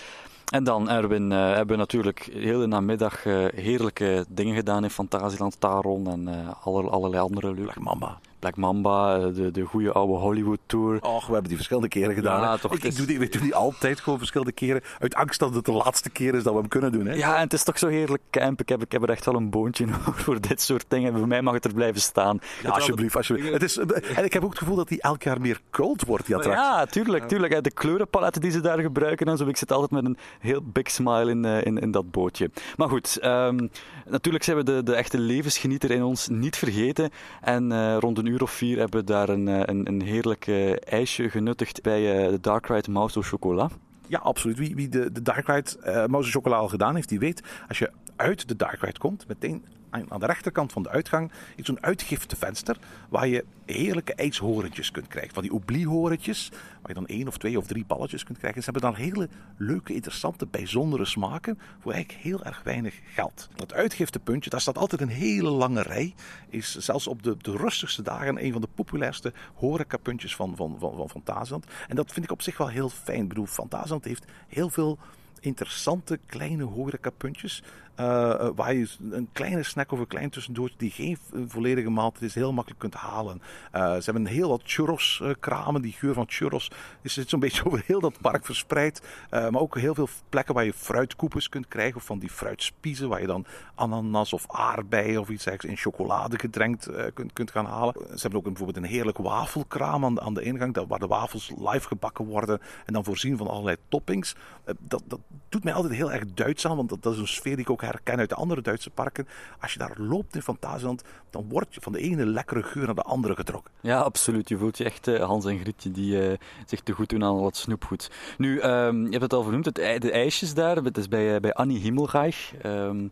[0.51, 4.89] En dan, Erwin, uh, hebben we natuurlijk de hele namiddag uh, heerlijke dingen gedaan in
[4.89, 7.79] Fantasieland, Taron en uh, alle, allerlei andere leuke.
[7.79, 8.19] Mamba.
[8.41, 11.01] Black Mamba, de, de goede oude Hollywood Tour.
[11.01, 12.41] Och, we hebben die verschillende keren gedaan.
[12.41, 14.81] Ja, toch, ik, ik, doe die, ik doe die altijd gewoon verschillende keren.
[14.99, 17.05] Uit angst dat het de laatste keer is dat we hem kunnen doen.
[17.05, 17.13] Hè?
[17.13, 18.61] Ja, en het is toch zo heerlijk camp.
[18.61, 19.87] Ik heb, ik heb er echt wel een boontje
[20.23, 21.17] voor dit soort dingen.
[21.17, 22.39] Voor mij mag het er blijven staan.
[22.63, 23.15] Ja, alsjeblieft.
[23.15, 23.53] alsjeblieft.
[23.53, 26.25] Het is, en ik heb ook het gevoel dat die elk jaar meer cult wordt,
[26.25, 26.63] die attractie.
[26.63, 27.27] Ja, tuurlijk.
[27.27, 27.63] tuurlijk.
[27.63, 29.47] De kleurenpaletten die ze daar gebruiken en zo.
[29.47, 32.51] Ik zit altijd met een heel big smile in, in, in dat bootje.
[32.77, 33.69] Maar goed, um,
[34.05, 37.09] natuurlijk zijn we de, de echte levensgenieter in ons niet vergeten.
[37.41, 41.29] En uh, rond een uur of vier hebben daar een, een, een heerlijk uh, ijsje
[41.29, 43.71] genuttigd bij uh, de Dark Ride Mouse Chocolat.
[44.07, 44.57] Ja, absoluut.
[44.57, 47.91] Wie, wie de, de Dark Ride uh, Mouse al gedaan heeft, die weet, als je
[48.15, 52.77] uit de Dark Ride komt, meteen aan de rechterkant van de uitgang is zo'n uitgiftevenster
[53.09, 55.33] waar je heerlijke ijshorentjes kunt krijgen.
[55.33, 58.63] Van die obliehorentjes, waar je dan één of twee of drie balletjes kunt krijgen.
[58.63, 63.49] Ze hebben dan hele leuke, interessante, bijzondere smaken voor eigenlijk heel erg weinig geld.
[63.55, 66.13] Dat uitgiftepuntje, daar staat altijd een hele lange rij.
[66.49, 70.95] Is zelfs op de, de rustigste dagen een van de populairste horecapuntjes van, van, van,
[70.95, 71.65] van Fantasieland.
[71.87, 73.21] En dat vind ik op zich wel heel fijn.
[73.21, 74.97] Ik bedoel, Fantasieland heeft heel veel
[75.39, 77.63] interessante kleine horecapuntjes.
[78.01, 82.35] Uh, waar je een kleine snack of een klein tussendoortje die geen volledige maaltijd is,
[82.35, 83.41] heel makkelijk kunt halen.
[83.75, 85.81] Uh, ze hebben heel wat churros kramen.
[85.81, 89.01] Die geur van churros is zo'n beetje over heel dat park verspreid.
[89.29, 91.95] Maar ook heel veel plekken waar je fruitkoepels kunt krijgen.
[91.95, 96.89] Of van die fruitspiezen waar je dan ananas of aardbeien of iets in chocolade gedrenkt
[97.13, 97.93] kunt, kunt gaan halen.
[97.93, 100.85] Ze hebben ook bijvoorbeeld een heerlijk wafelkraam aan aan de ingang.
[100.87, 104.35] Waar de wafels live gebakken worden en dan voorzien van allerlei toppings.
[104.79, 107.55] dat, dat doet mij altijd heel erg Duits aan, want dat, dat is een sfeer
[107.55, 109.27] die ik ook herken uit de andere Duitse parken.
[109.59, 112.95] Als je daar loopt in Fantasieland, dan word je van de ene lekkere geur naar
[112.95, 113.71] de andere getrokken.
[113.81, 114.49] Ja, absoluut.
[114.49, 117.39] Je voelt je echt uh, Hans en Grietje die uh, zich te goed doen aan
[117.39, 118.11] wat snoepgoed.
[118.37, 121.53] Nu, um, je hebt het al vernoemd, het, de ijsjes daar, dat is bij, bij
[121.53, 122.53] Annie Himmelreich.
[122.65, 123.11] Um,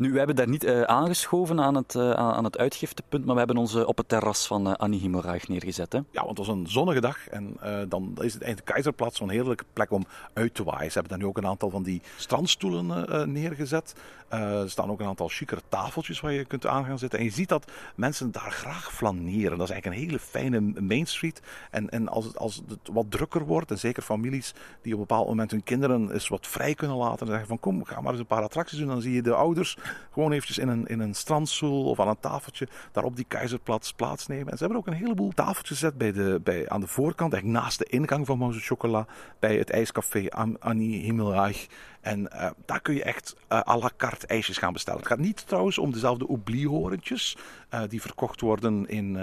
[0.00, 3.38] nu, we hebben daar niet uh, aangeschoven aan het, uh, aan het uitgiftepunt, maar we
[3.38, 5.92] hebben ons uh, op het terras van Annie Himmelreich neergezet.
[5.92, 5.98] Hè?
[5.98, 7.56] Ja, want het was een zonnige dag en
[7.88, 10.92] dan is het eind Keizerplaats zo'n heerlijke plek om uit te waaien.
[10.92, 13.94] Ze hebben daar nu ook een aantal van die strandstoelen neergezet.
[14.30, 17.18] Er staan ook een aantal chicere tafeltjes waar je kunt aan gaan zitten.
[17.18, 19.58] En je ziet dat mensen daar graag flaneren.
[19.58, 21.42] Dat is eigenlijk een hele fijne Main Street.
[21.70, 25.06] En, en als, het, als het wat drukker wordt, en zeker families die op een
[25.06, 27.20] bepaald moment hun kinderen eens wat vrij kunnen laten.
[27.20, 28.88] En zeggen van kom, ga maar eens een paar attracties doen.
[28.88, 29.76] Dan zie je de ouders
[30.12, 33.92] gewoon eventjes in een, in een strandstoel of aan een tafeltje daar op die keizerplaats
[33.92, 34.50] plaatsnemen.
[34.50, 37.62] En ze hebben ook een heleboel tafeltjes gezet bij de, bij, aan de voorkant, eigenlijk
[37.62, 41.66] naast de ingang van Mouse Chocolat, bij het ijscafé Annie Himmelreich.
[42.00, 45.00] En uh, daar kun je echt uh, à la carte ijsjes gaan bestellen.
[45.00, 47.36] Het gaat niet trouwens om dezelfde obliehorentjes
[47.74, 49.14] uh, die verkocht worden in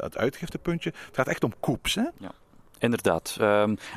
[0.00, 0.92] het uitgiftepuntje.
[1.06, 1.94] Het gaat echt om koeps.
[1.94, 2.04] Hè?
[2.18, 2.32] Ja.
[2.78, 3.36] Inderdaad.
[3.40, 3.46] Um,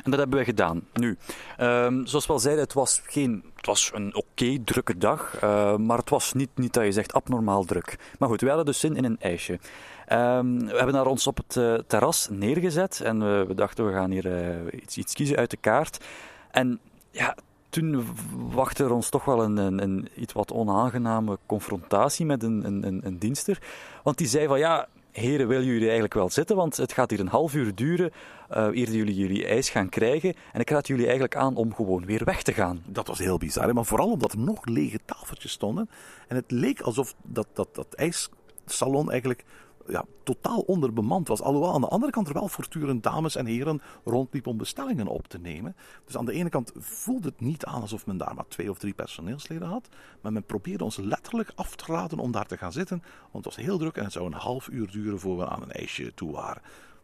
[0.04, 0.82] en dat hebben wij gedaan.
[0.92, 1.18] Nu,
[1.60, 5.40] um, zoals we al zeiden, het was, geen, het was een oké drukke dag,
[5.78, 7.98] maar het was niet, niet dat je zegt abnormaal druk.
[8.18, 9.52] Maar goed, we hadden dus zin in een ijsje.
[9.52, 14.74] Um, we hebben daar ons op het terras neergezet en we, dachten we gaan hier
[14.74, 16.04] iets, iets kiezen uit de kaart.
[16.50, 17.36] En ja,
[17.70, 18.06] toen
[18.52, 23.00] wachtte er ons toch wel een, een, een iets wat onaangename confrontatie met een, een,
[23.06, 23.62] een dienster.
[24.02, 26.56] Want die zei van ja, heren, willen jullie eigenlijk wel zitten?
[26.56, 28.10] Want het gaat hier een half uur duren
[28.50, 30.34] uh, eer jullie jullie ijs gaan krijgen.
[30.52, 32.82] En ik raad jullie eigenlijk aan om gewoon weer weg te gaan.
[32.86, 33.72] Dat was heel bizar, hè?
[33.72, 35.90] maar vooral omdat er nog lege tafeltjes stonden.
[36.28, 39.44] En het leek alsof dat, dat, dat ijssalon eigenlijk
[39.90, 41.40] ja, totaal onderbemand was.
[41.42, 45.28] Alhoewel aan de andere kant er wel voortdurend dames en heren rondliepen om bestellingen op
[45.28, 45.76] te nemen.
[46.04, 48.78] Dus aan de ene kant voelde het niet aan alsof men daar maar twee of
[48.78, 49.88] drie personeelsleden had.
[50.20, 53.02] Maar men probeerde ons letterlijk af te raden om daar te gaan zitten.
[53.32, 55.62] Want het was heel druk en het zou een half uur duren voor we aan
[55.62, 56.62] een ijsje toe waren.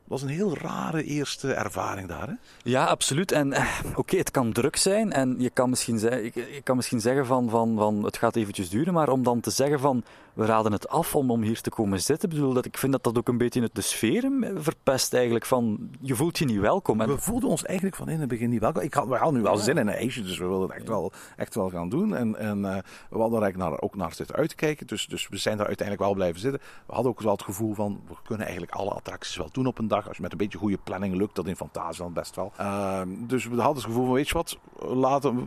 [0.09, 2.29] Dat was een heel rare eerste ervaring daar.
[2.29, 2.35] Hè?
[2.63, 3.33] Ja, absoluut.
[3.33, 6.77] En eh, oké, okay, het kan druk zijn en je kan misschien, ze je kan
[6.77, 10.05] misschien zeggen van, van, van het gaat eventjes duren, maar om dan te zeggen van
[10.37, 12.29] we raden het af om, om hier te komen zitten.
[12.29, 15.47] Ik, bedoel, dat, ik vind dat dat ook een beetje de sfeer verpest eigenlijk.
[15.47, 17.01] Van, je voelt je niet welkom.
[17.01, 17.09] En...
[17.09, 18.83] We voelden ons eigenlijk van in het begin niet welkom.
[18.83, 20.89] Ik had, we hadden nu wel zin in een ijsje, dus we wilden het echt
[20.89, 22.17] wel, echt wel gaan doen.
[22.17, 22.77] En, en uh,
[23.11, 24.87] we hadden er eigenlijk naar, ook naar zitten uitkijken.
[24.87, 26.61] Dus, dus we zijn daar uiteindelijk wel blijven zitten.
[26.87, 29.79] We hadden ook wel het gevoel van, we kunnen eigenlijk alle attracties wel doen op
[29.79, 29.96] een dag.
[30.05, 32.53] Als je met een beetje goede planning lukt dat in Fantasieland best wel.
[32.61, 35.43] Uh, dus we hadden het gevoel van, weet je wat, laten we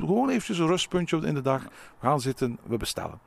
[0.00, 1.62] gewoon eventjes een rustpuntje in de dag.
[1.62, 3.18] We gaan zitten, we bestellen.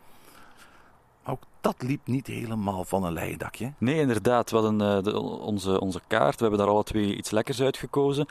[1.28, 3.74] Ook dat liep niet helemaal van een leien dakje.
[3.78, 4.52] Nee, inderdaad.
[4.52, 6.36] We hadden uh, de, onze, onze kaart.
[6.36, 8.28] We hebben daar alle twee iets lekkers uitgekozen.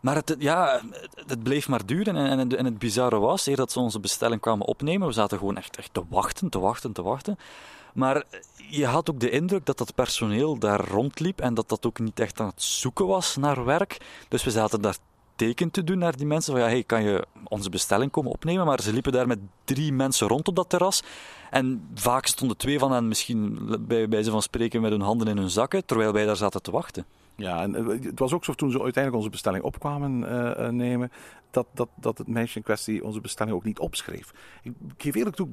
[0.00, 0.80] Maar het, ja,
[1.26, 2.16] het bleef maar duren.
[2.16, 5.38] En, en, en het bizarre was, eer dat ze onze bestelling kwamen opnemen, we zaten
[5.38, 7.38] gewoon echt, echt te wachten, te wachten, te wachten.
[7.94, 8.24] Maar
[8.56, 12.20] je had ook de indruk dat dat personeel daar rondliep en dat dat ook niet
[12.20, 13.98] echt aan het zoeken was naar werk.
[14.28, 14.96] Dus we zaten daar
[15.36, 16.52] teken te doen naar die mensen.
[16.52, 18.66] Van ja, hey, kan je onze bestelling komen opnemen?
[18.66, 21.02] Maar ze liepen daar met drie mensen rond op dat terras.
[21.50, 25.36] En vaak stonden twee van hen misschien bij wijze van spreken met hun handen in
[25.36, 27.06] hun zakken, terwijl wij daar zaten te wachten.
[27.36, 31.12] Ja, en het was ook zo toen ze uiteindelijk onze bestelling opkwamen uh, nemen,
[31.52, 34.32] dat, dat, dat het meisje in kwestie onze bestelling ook niet opschreef.
[34.62, 35.48] Ik geef eerlijk toe,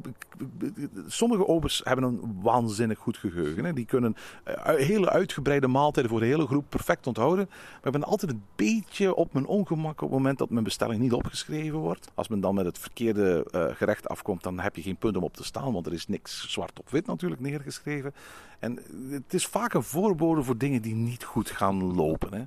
[1.08, 3.66] sommige obers hebben een waanzinnig goed geheugen.
[3.66, 3.74] Hè.
[3.74, 4.16] Die kunnen
[4.64, 7.46] hele uitgebreide maaltijden voor de hele groep perfect onthouden.
[7.50, 11.02] Maar ik ben altijd een beetje op mijn ongemak op het moment dat mijn bestelling
[11.02, 12.12] niet opgeschreven wordt.
[12.14, 15.24] Als men dan met het verkeerde uh, gerecht afkomt, dan heb je geen punt om
[15.24, 18.14] op te staan, want er is niks zwart op wit natuurlijk neergeschreven.
[18.60, 22.34] En het is vaak een voorbode voor dingen die niet goed gaan lopen.
[22.34, 22.44] Hè.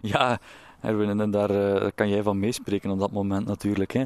[0.00, 0.40] Ja,
[0.82, 3.92] Erwin, en daar uh, kan jij van meespreken op dat moment natuurlijk.
[3.92, 4.02] Hè.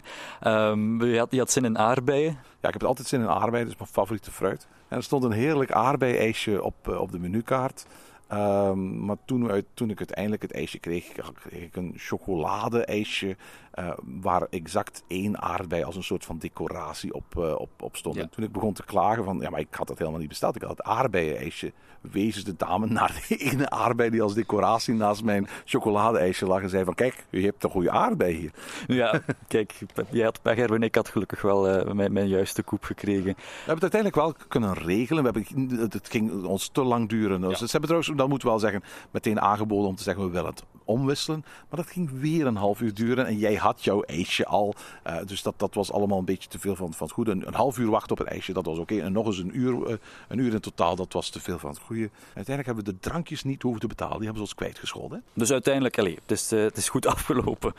[0.70, 2.38] Um, je, had, je had zin in aardbeien?
[2.60, 4.66] Ja, ik heb altijd zin in aardbeien, dat is mijn favoriete fruit.
[4.88, 7.86] En er stond een heerlijk aardbei-ijsje op, uh, op de menukaart.
[8.32, 13.36] Um, maar toen, toen ik uiteindelijk het ijsje kreeg, kreeg ik een chocolade-ijsje.
[13.78, 18.14] Uh, waar exact één aardbei als een soort van decoratie op, uh, op, op stond.
[18.14, 18.22] Ja.
[18.22, 20.56] En toen ik begon te klagen van, ja, maar ik had dat helemaal niet besteld.
[20.56, 21.72] Ik had het aardbeien-ijsje.
[22.00, 26.62] Wees de dame naar de ene aardbei die als decoratie naast mijn chocolade-ijsje lag.
[26.62, 28.50] En zei van, kijk, u hebt een goede aardbei hier.
[28.86, 29.74] Ja, kijk,
[30.10, 30.82] jij had pech, Erwin.
[30.82, 33.34] Ik had gelukkig wel uh, mijn, mijn, juiste koep gekregen.
[33.34, 35.24] We hebben het uiteindelijk wel kunnen regelen.
[35.24, 37.40] We hebben, het ging ons te lang duren.
[37.40, 37.66] Dus ja.
[37.66, 40.50] Ze hebben trouwens, dat moeten we wel zeggen, meteen aangeboden om te zeggen, we willen
[40.50, 41.44] het omwisselen.
[41.68, 43.26] Maar dat ging weer een half uur duren.
[43.26, 44.74] En jij had jouw ijsje al.
[45.06, 47.30] Uh, dus dat, dat was allemaal een beetje te veel van, van het goede.
[47.30, 48.92] Een, een half uur wachten op het ijsje, dat was oké.
[48.92, 49.06] Okay.
[49.06, 49.96] En nog eens een uur, uh,
[50.28, 52.10] een uur in totaal, dat was te veel van het goede.
[52.24, 54.16] Uiteindelijk hebben we de drankjes niet hoeven te betalen.
[54.16, 55.22] Die hebben ze ons kwijtgescholden.
[55.32, 57.74] Dus uiteindelijk, allez, het, is, uh, het is goed afgelopen.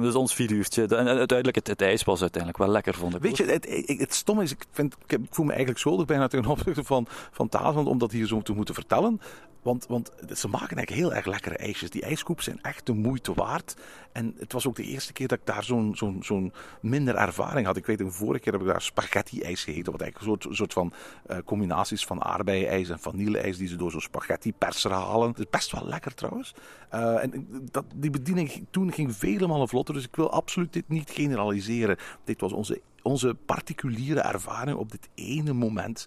[0.00, 0.82] dus ons vier uurtje.
[0.82, 3.22] En uiteindelijk, het, het, ijs was uiteindelijk wel lekker, vond ik.
[3.22, 6.28] Weet je, het, het, het stomme is, ik, vind, ik, voel me eigenlijk schuldig bijna
[6.28, 9.20] ten opzichte van, van om dat hier zo te moeten vertellen.
[9.62, 11.90] Want, want ze maken eigenlijk heel erg lekkere ijsjes.
[11.90, 13.76] Die ijskoeps zijn echt de moeite waard.
[14.12, 17.66] En het was ook de eerste keer dat ik daar zo'n zo'n zo'n minder ervaring
[17.66, 17.76] had.
[17.76, 19.92] Ik weet, een vorige keer heb ik daar spaghetti-ijs gegeten.
[19.92, 20.92] Wat eigenlijk een soort, soort van
[21.26, 25.28] uh, combinaties van aardbeien-ijs en vanille-ijs die ze door zo'n spaghetti-perser halen.
[25.28, 26.54] Het is best wel lekker trouwens.
[26.94, 29.94] Uh, en dat, die bediening toen ging vele malen vlotter.
[29.94, 31.96] Dus ik wil absoluut dit niet generaliseren.
[32.24, 36.06] Dit was onze, onze particuliere ervaring op dit ene moment.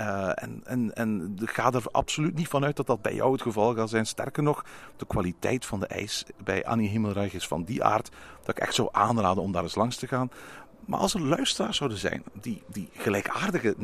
[0.00, 3.74] Uh, en, en, en ga er absoluut niet vanuit dat dat bij jou het geval
[3.74, 4.06] gaat zijn.
[4.06, 4.64] Sterker nog,
[4.96, 8.10] de kwaliteit van de ijs bij Annie Himmelreich is van die aard
[8.40, 10.30] dat ik echt zou aanraden om daar eens langs te gaan.
[10.84, 13.76] Maar als er luisteraars zouden zijn die, die gelijkaardige,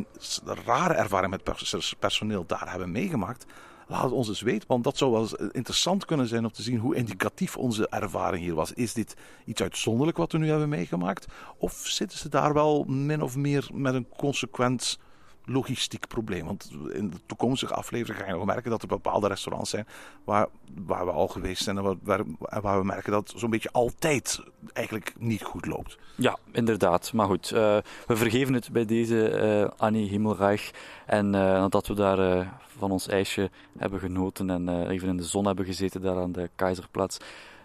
[0.65, 1.67] rare ervaring met
[1.99, 3.47] personeel daar hebben meegemaakt,
[3.87, 4.69] laat het ons eens weten.
[4.69, 8.43] Want dat zou wel eens interessant kunnen zijn om te zien hoe indicatief onze ervaring
[8.43, 8.73] hier was.
[8.73, 11.27] Is dit iets uitzonderlijk wat we nu hebben meegemaakt?
[11.59, 14.99] Of zitten ze daar wel min of meer met een consequent
[15.47, 16.47] logistiek probleem.
[16.47, 19.87] Want in de toekomstige aflevering ga je nog merken dat er bepaalde restaurants zijn
[20.25, 20.47] waar,
[20.87, 24.41] waar we al geweest zijn en waar, waar we merken dat zo'n beetje altijd
[24.73, 25.99] eigenlijk niet goed loopt.
[26.15, 27.13] Ja, inderdaad.
[27.13, 30.71] Maar goed, uh, we vergeven het bij deze uh, Annie Himmelreich.
[31.07, 35.47] En uh, nadat we daar van ons ijsje hebben genoten en even in de zon
[35.47, 37.19] hebben gezeten daar aan de Keizerplaats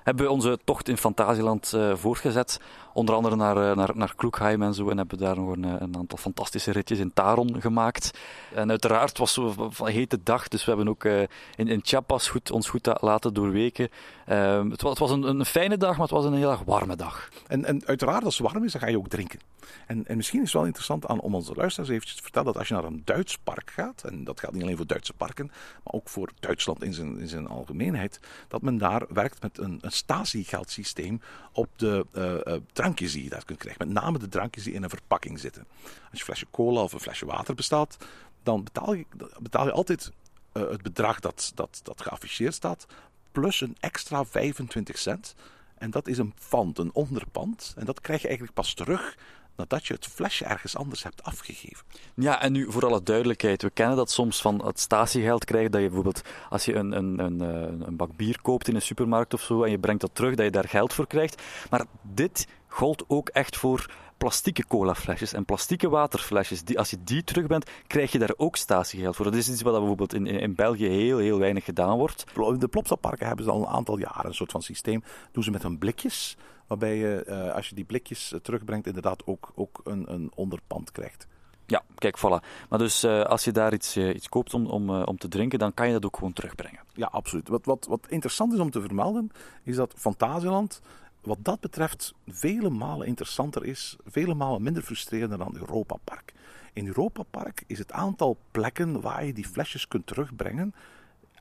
[0.04, 2.60] hebben we onze tocht in Fantasieland uh, voortgezet.
[2.94, 4.90] Onder andere naar, uh, naar, naar Kloekheim en zo.
[4.90, 8.12] En hebben daar nog een, een, aantal fantastische ritjes in Taron gemaakt.
[8.54, 10.48] En uiteraard was het een hete dag.
[10.48, 11.28] Dus we hebben ook in,
[11.68, 13.90] in Chiapas goed, ons goed laten doorweken.
[14.26, 16.96] het, was, het was een, een, fijne dag, maar het was een heel erg warme
[16.96, 17.30] dag.
[17.48, 19.40] En, en uiteraard, als het warm is, dan ga je ook drinken.
[19.88, 22.58] En, en misschien is het wel interessant aan, om onze luisteraars eventjes te vertellen dat
[22.58, 25.52] als je naar een Duits park gaat, en dat geldt niet alleen voor Duitse parken,
[25.84, 29.80] maar ook voor Duitsland in zijn, in zijn algemeenheid, dat men daar werkt met een
[29.93, 33.88] statiegeldsysteem op de uh, uh, drankjes die je daar kunt krijgen.
[33.88, 35.67] Met name de drankjes die in een verpakking zitten.
[35.84, 37.97] Als je een flesje cola of een flesje water bestelt,
[38.43, 39.06] dan betaal je,
[39.39, 40.12] betaal je altijd
[40.54, 42.86] uh, het bedrag dat, dat, dat geafficheerd staat,
[43.32, 45.36] plus een extra 25 cent.
[45.77, 47.73] En dat is een pand, een onderpand.
[47.77, 49.17] En dat krijg je eigenlijk pas terug
[49.56, 51.86] nadat je het flesje ergens anders hebt afgegeven.
[52.16, 55.82] Ja, en nu voor alle duidelijkheid, we kennen dat soms van het statiegeld krijgen, dat
[55.82, 59.34] je bijvoorbeeld als je een, een, een, eh, een bak bier koopt in een supermarkt
[59.34, 61.42] of zo en je brengt dat terug, dat je daar geld voor krijgt.
[61.70, 63.90] Maar dit gold ook echt voor
[64.22, 66.64] plastieke colaflesjes en plastieke waterflesjes.
[66.64, 69.26] Die, als je die terug bent, krijg je daar ook statiegeld voor.
[69.26, 72.24] Dat is iets wat bijvoorbeeld in, in België heel, heel weinig gedaan wordt.
[72.58, 75.04] De Plopsaparken hebben ze al een aantal jaren een soort van systeem.
[75.32, 76.38] Doen ze met hun blikjes,
[76.72, 81.28] waarbij je uh, als je die blikjes terugbrengt, inderdaad ook, ook een, een onderpand krijgt.
[81.66, 82.68] Ja, kijk, voilà.
[82.70, 85.28] Maar dus uh, als je daar iets, uh, iets koopt om, om, uh, om te
[85.28, 86.80] drinken, dan kan je dat ook gewoon terugbrengen.
[86.94, 87.48] Ja, absoluut.
[87.48, 89.32] Wat, wat, wat interessant is om te vermelden,
[89.64, 90.82] is dat Fantasieland
[91.22, 96.34] wat dat betreft vele malen interessanter is, vele malen minder frustrerender dan Europa Park.
[96.74, 100.74] In Europa Park is het aantal plekken waar je die flesjes kunt terugbrengen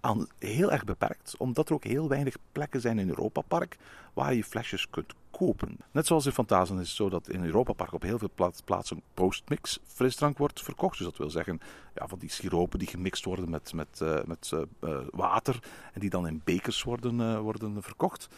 [0.00, 3.76] aan heel erg beperkt, omdat er ook heel weinig plekken zijn in Europa Park
[4.12, 5.76] waar je flesjes kunt kopen.
[5.90, 8.30] Net zoals in Fantasen is het zo dat in Europa Park op heel veel
[8.64, 10.96] plaatsen postmix frisdrank wordt verkocht.
[10.98, 11.60] Dus dat wil zeggen
[11.94, 15.58] ja, van die siropen die gemixt worden met, met, uh, met uh, water
[15.92, 18.28] en die dan in bekers worden, worden verkocht.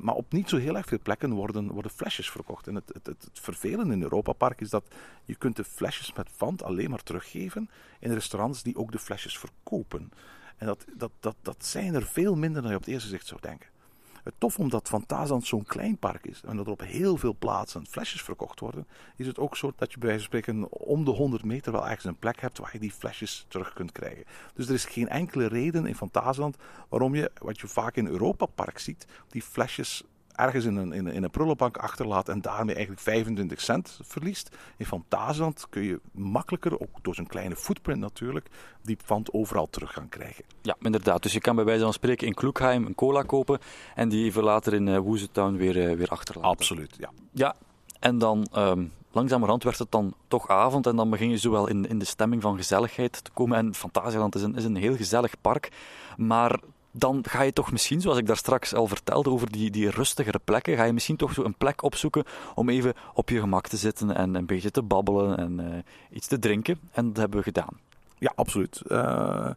[0.00, 2.66] Maar op niet zo heel erg veel plekken worden, worden flesjes verkocht.
[2.66, 4.84] En het, het, het, vervelende in Europa Park is dat
[5.24, 9.38] je kunt de flesjes met Fant alleen maar teruggeven in restaurants die ook de flesjes
[9.38, 10.12] verkopen.
[10.56, 13.26] En dat, dat, dat, dat zijn er veel minder dan je op het eerste zicht
[13.26, 13.71] zou denken.
[14.22, 17.86] Het tof omdat Fantasand zo'n klein park is en dat er op heel veel plaatsen
[17.86, 21.10] flesjes verkocht worden, is het ook zo dat je bij wijze van spreken om de
[21.10, 24.24] 100 meter wel ergens een plek hebt waar je die flesjes terug kunt krijgen.
[24.54, 26.56] Dus er is geen enkele reden in Fantasieland
[26.88, 30.04] waarom je, wat je vaak in Europa Park ziet, die flesjes
[30.34, 34.56] ergens in een, in, in een prullenbank achterlaat en daarmee eigenlijk 25 cent verliest.
[34.76, 38.48] In Fantasieland kun je makkelijker, ook door zijn kleine footprint natuurlijk,
[38.82, 40.44] die pand overal terug gaan krijgen.
[40.62, 41.22] Ja, inderdaad.
[41.22, 43.58] Dus je kan bij wijze van spreken in Kloekheim een cola kopen
[43.94, 46.50] en die even later in Woezetown weer, uh, weer achterlaten.
[46.50, 47.10] Absoluut, ja.
[47.32, 47.54] Ja,
[48.00, 51.88] en dan um, langzamerhand werd het dan toch avond en dan begin je zowel in,
[51.88, 53.58] in de stemming van gezelligheid te komen.
[53.58, 55.68] En Fantasieland is een, is een heel gezellig park,
[56.16, 56.60] maar
[56.92, 60.40] dan ga je toch misschien, zoals ik daar straks al vertelde, over die, die rustigere
[60.44, 62.24] plekken, ga je misschien toch zo een plek opzoeken
[62.54, 65.78] om even op je gemak te zitten en een beetje te babbelen en uh,
[66.10, 66.80] iets te drinken.
[66.92, 67.91] En dat hebben we gedaan.
[68.22, 68.82] Ja, absoluut.
[68.86, 69.50] Uh,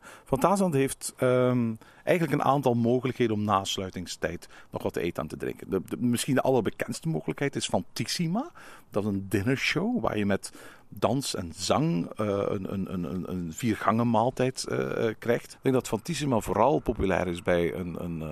[0.71, 5.37] heeft um, eigenlijk een aantal mogelijkheden om na sluitingstijd nog wat te eten en te
[5.37, 5.69] drinken.
[5.69, 8.51] De, misschien de allerbekendste mogelijkheid is Fantissima.
[8.89, 10.51] Dat is een dinnershow waar je met
[10.89, 14.77] dans en zang uh, een, een, een, een viergangen maaltijd uh,
[15.19, 15.53] krijgt.
[15.53, 18.23] Ik denk dat Fantissima vooral populair is bij een, een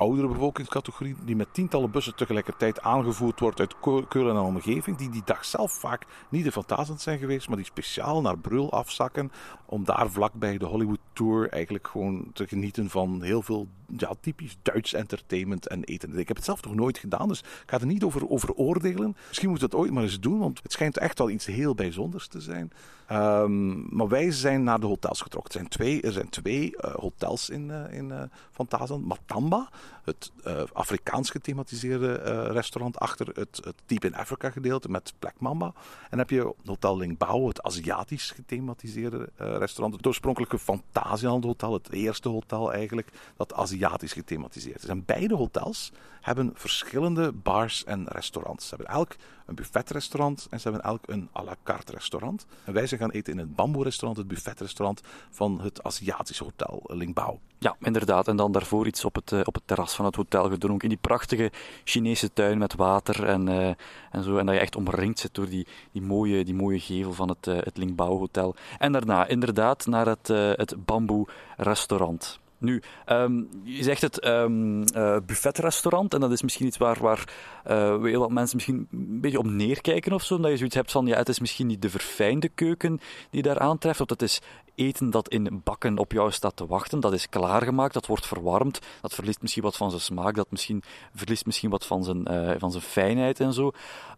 [0.00, 3.74] oudere bevolkingscategorie die met tientallen bussen tegelijkertijd aangevoerd wordt uit
[4.08, 7.66] Keulen en omgeving, die die dag zelf vaak niet in Fantasend zijn geweest, maar die
[7.66, 9.32] speciaal naar Brul afzakken
[9.66, 14.56] om daar vlakbij de Hollywood Tour eigenlijk gewoon te genieten van heel veel ja, typisch
[14.62, 16.18] Duits entertainment en eten.
[16.18, 19.16] Ik heb het zelf nog nooit gedaan, dus ik ga er niet over, over oordelen.
[19.28, 22.28] Misschien moet dat ooit maar eens doen, want het schijnt echt wel iets heel bijzonders
[22.28, 22.72] te zijn.
[23.12, 25.52] Um, maar wij zijn naar de hotels getrokken.
[25.52, 28.98] Er zijn twee, er zijn twee uh, hotels in, uh, in uh.
[29.00, 29.68] Matamba,
[30.04, 30.32] het
[30.72, 32.12] Afrikaans gethematiseerde
[32.52, 35.66] restaurant achter het, het Deep in Africa gedeelte met Black Mamba.
[35.66, 39.96] En dan heb je Hotel Lingbao, het Aziatisch gethematiseerde restaurant.
[39.96, 44.88] Het oorspronkelijke Fantasieland Hotel, het eerste hotel eigenlijk, dat Aziatisch gethematiseerd is.
[44.88, 48.68] En beide hotels hebben verschillende bars en restaurants.
[48.68, 49.16] Ze hebben elk
[49.46, 52.46] een buffetrestaurant en ze hebben elk een à la carte restaurant.
[52.64, 57.38] En wij zijn gaan eten in het bamboe-restaurant, het buffetrestaurant van het Aziatische hotel Lingbao.
[57.58, 58.28] Ja, inderdaad.
[58.28, 60.82] En dan daarvoor iets op het, uh, op het terras van het hotel gedronken.
[60.82, 61.50] In die prachtige
[61.84, 63.66] Chinese tuin met water en, uh,
[64.10, 64.36] en zo.
[64.36, 67.46] En dat je echt omringd zit door die, die, mooie, die mooie gevel van het,
[67.46, 68.54] uh, het Lingbao Hotel.
[68.78, 72.40] En daarna inderdaad naar het, het bamboe-restaurant.
[72.60, 77.24] Nu, um, je zegt het um, uh, buffetrestaurant, en dat is misschien iets waar, waar
[77.70, 80.92] uh, heel wat mensen misschien een beetje op neerkijken of zo, omdat je zoiets hebt
[80.92, 84.40] van, ja, het is misschien niet de verfijnde keuken die daar aantreft, of het is
[84.80, 88.78] eten dat in bakken op jou staat te wachten, dat is klaargemaakt, dat wordt verwarmd,
[89.00, 90.82] dat verliest misschien wat van zijn smaak, dat misschien,
[91.14, 93.72] verliest misschien wat van zijn, uh, van zijn fijnheid en zo.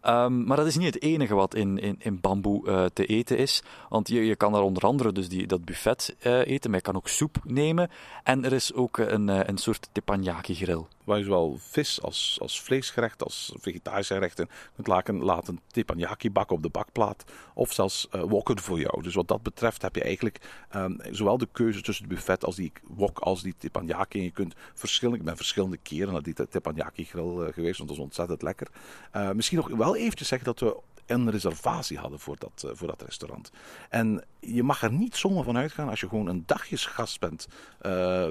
[0.05, 3.37] Um, maar dat is niet het enige wat in, in, in bamboe uh, te eten
[3.37, 6.79] is, want je, je kan daar onder andere dus die, dat buffet uh, eten, maar
[6.79, 7.89] je kan ook soep nemen,
[8.23, 10.85] en er is ook een, een soort teppanyaki grill.
[11.03, 16.63] Waar zowel vis als, als vleesgerecht als vegetarische gerechten kunt laten, laten teppanyaki bakken op
[16.63, 17.23] de bakplaat.
[17.53, 19.01] Of zelfs wokken voor jou.
[19.01, 20.39] Dus wat dat betreft heb je eigenlijk
[20.75, 24.21] um, zowel de keuze tussen het buffet als die wok als die teppanyaki.
[24.21, 27.97] Je kunt verschillende, ik ben verschillende keren naar die teppanyaki grill uh, geweest, want dat
[27.97, 28.67] is ontzettend lekker.
[29.15, 32.87] Uh, misschien nog wel eventjes zeggen dat we een reservatie hadden voor dat, uh, voor
[32.87, 33.51] dat restaurant.
[33.89, 37.47] En je mag er niet zomaar van uitgaan als je gewoon een dagjesgast bent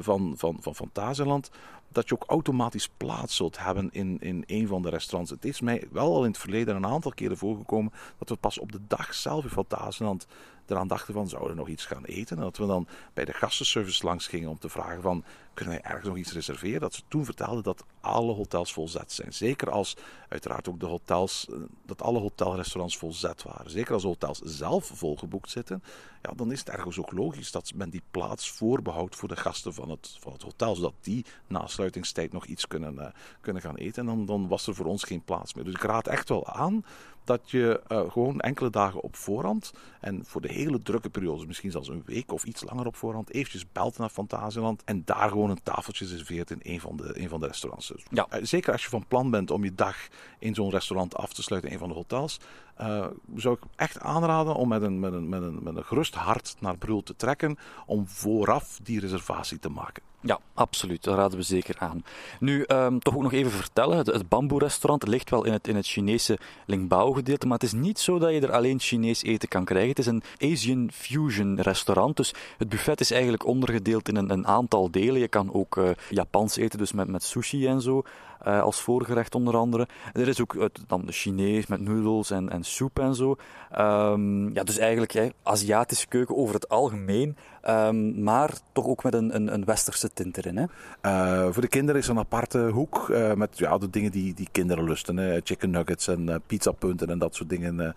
[0.01, 1.51] van, van, van Fantasieland,
[1.89, 5.31] dat je ook automatisch plaats zult hebben in, in een van de restaurants.
[5.31, 8.59] Het is mij wel al in het verleden een aantal keren voorgekomen dat we pas
[8.59, 10.27] op de dag zelf in Fantasieland
[10.67, 12.37] eraan dachten van zouden we nog iets gaan eten.
[12.37, 15.25] En dat we dan bij de gastenservice langs gingen om te vragen van
[15.55, 16.81] kunnen wij ergens nog iets reserveren.
[16.81, 19.33] Dat ze toen vertelden dat alle hotels volzet zijn.
[19.33, 19.97] Zeker als
[20.29, 21.57] uiteraard ook de hotels, eh,
[21.87, 23.71] dat alle hotelrestaurants volzet waren.
[23.71, 25.83] Zeker als de hotels zelf volgeboekt zitten.
[26.23, 29.75] Ja, dan is het ergens ook logisch dat men die plaats voorbehoudt voor de gasten
[29.75, 30.75] van het, van het hotel.
[30.75, 33.07] Zodat die na sluitingstijd nog iets kunnen, uh,
[33.41, 34.09] kunnen gaan eten.
[34.09, 35.65] En dan, dan was er voor ons geen plaats meer.
[35.65, 36.85] Dus ik raad echt wel aan
[37.25, 41.71] dat je uh, gewoon enkele dagen op voorhand en voor de hele drukke periode, misschien
[41.71, 45.51] zelfs een week of iets langer op voorhand, eventjes belt naar Fantasieland en daar gewoon
[45.51, 47.93] een tafeltje reserveert in een van de, een van de restaurants.
[48.11, 48.27] Ja.
[48.33, 49.97] Uh, zeker als je van plan bent om je dag
[50.39, 52.41] in zo'n restaurant af te sluiten in een van de hotels,
[52.81, 56.15] uh, zou ik echt aanraden om met een, met, een, met, een, met een gerust
[56.15, 60.03] hart naar Brul te trekken om vooraf die reservatie te maken.
[60.25, 61.05] Ja, absoluut.
[61.05, 62.05] Dat raden we zeker aan.
[62.41, 63.97] Nu, um, toch ook nog even vertellen.
[63.97, 68.19] Het, bamboe-restaurant ligt wel in het, in het Chinese Lingbao-gedeelte, maar het is niet zo
[68.19, 69.89] dat je er alleen Chinees eten kan krijgen.
[69.89, 74.47] Het is een Asian Fusion restaurant, dus het buffet is eigenlijk ondergedeeld in een, een
[74.47, 75.21] aantal delen.
[75.21, 78.03] Je kan ook uh, Japans eten, dus met, met sushi en zo.
[78.47, 79.89] Uh, als voorgerecht onder andere.
[80.13, 83.37] Er is ook dan de Chinees met noedels en, en soep en zo.
[83.79, 87.37] Um, ja, dus eigenlijk ja, Aziatische keuken over het algemeen,
[87.69, 90.57] um, maar toch ook met een, een, een westerse tint erin.
[90.57, 90.65] Hè?
[91.03, 94.85] Uh, voor de kinderen is een aparte hoek met ja, de dingen die, die kinderen
[94.85, 95.17] lusten.
[95.17, 95.41] Hè?
[95.45, 97.95] Chicken nuggets en pizzapunten en dat soort dingen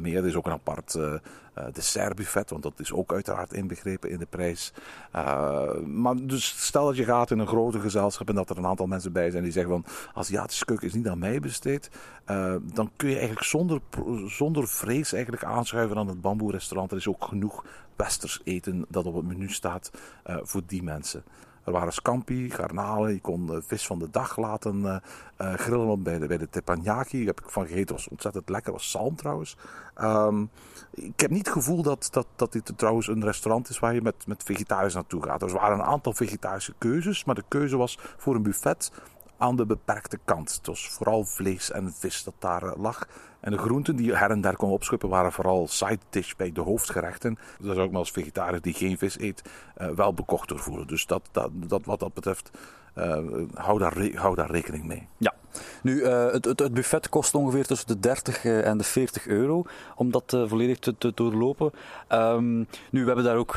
[0.00, 0.16] meer.
[0.16, 0.98] Er is ook een apart
[1.58, 4.72] uh, dessertbuffet, want dat is ook uiteraard inbegrepen in de prijs.
[5.16, 8.66] Uh, maar dus stel dat je gaat in een grote gezelschap en dat er een
[8.66, 9.84] aantal mensen bij zijn die zeggen van
[10.14, 11.90] Aziatische keuken is niet aan mij besteed,
[12.30, 13.80] uh, dan kun je eigenlijk zonder,
[14.26, 16.90] zonder vrees eigenlijk aanschuiven aan het bamboe restaurant.
[16.90, 17.64] Er is ook genoeg
[17.96, 19.90] westers eten dat op het menu staat
[20.24, 21.24] voor die mensen.
[21.64, 25.02] Er waren scampi, garnalen, je kon uh, vis van de dag laten
[25.36, 27.18] grillen bij de, bij de teppanyaki.
[27.18, 29.56] Daar heb ik van gegeten, was ontzettend lekker, was zalm trouwens.
[30.02, 30.50] Um,
[30.90, 34.02] ik heb niet het gevoel dat, dat, dat dit trouwens een restaurant is waar je
[34.02, 35.42] met, met vegetarisch naartoe gaat.
[35.42, 38.92] Er waren een aantal vegetarische keuzes, maar de keuze was voor een buffet
[39.40, 40.60] aan de beperkte kant.
[40.62, 43.08] Het vooral vlees en vis dat daar lag.
[43.40, 46.52] En de groenten die je her en der kon opschuppen waren vooral side dish bij
[46.52, 47.38] de hoofdgerechten.
[47.58, 49.42] Daar zou ik me als vegetariër die geen vis eet
[49.78, 50.86] uh, wel bekocht door voelen.
[50.86, 52.50] Dus dat, dat, dat wat dat betreft,
[52.94, 53.18] uh,
[53.54, 55.08] hou, daar, hou daar rekening mee.
[55.16, 55.34] Ja.
[55.82, 59.64] Nu, uh, het, het, buffet kost ongeveer tussen de 30 uh, en de 40 euro
[59.94, 61.72] om dat uh, volledig te, doorlopen.
[62.08, 63.56] Um, nu, we hebben daar ook,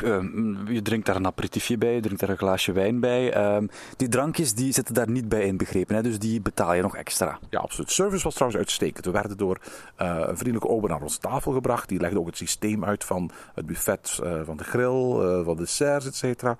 [0.68, 3.54] je drinkt daar een aperitiefje bij, je drinkt daar een glaasje wijn bij.
[3.56, 6.96] Um, die drankjes die zitten daar niet bij inbegrepen, hè, dus die betaal je nog
[6.96, 7.38] extra.
[7.50, 7.90] Ja, absoluut.
[7.90, 9.04] Service was trouwens uitstekend.
[9.04, 9.58] We werden door
[9.96, 11.88] een vriendelijke ober naar onze tafel gebracht.
[11.88, 16.06] Die legde ook het systeem uit van het buffet van de grill, van de desserts,
[16.06, 16.56] et cetera.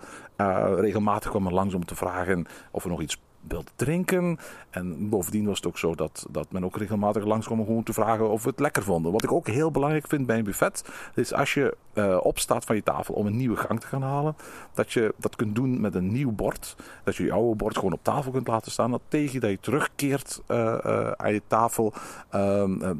[0.76, 3.18] regelmatig kwam er langs om te vragen of er nog iets
[3.49, 4.39] wilde drinken.
[4.71, 7.93] En bovendien was het ook zo dat, dat men ook regelmatig langskwam om gewoon te
[7.93, 9.13] vragen of we het lekker vonden.
[9.13, 10.85] Wat ik ook heel belangrijk vind bij een buffet,
[11.15, 14.37] is als je uh, opstaat van je tafel om een nieuwe gang te gaan halen,
[14.75, 16.77] dat je dat kunt doen met een nieuw bord.
[17.05, 18.91] Dat je je oude bord gewoon op tafel kunt laten staan.
[18.91, 21.93] Dat tegen dat je terugkeert uh, uh, aan je tafel,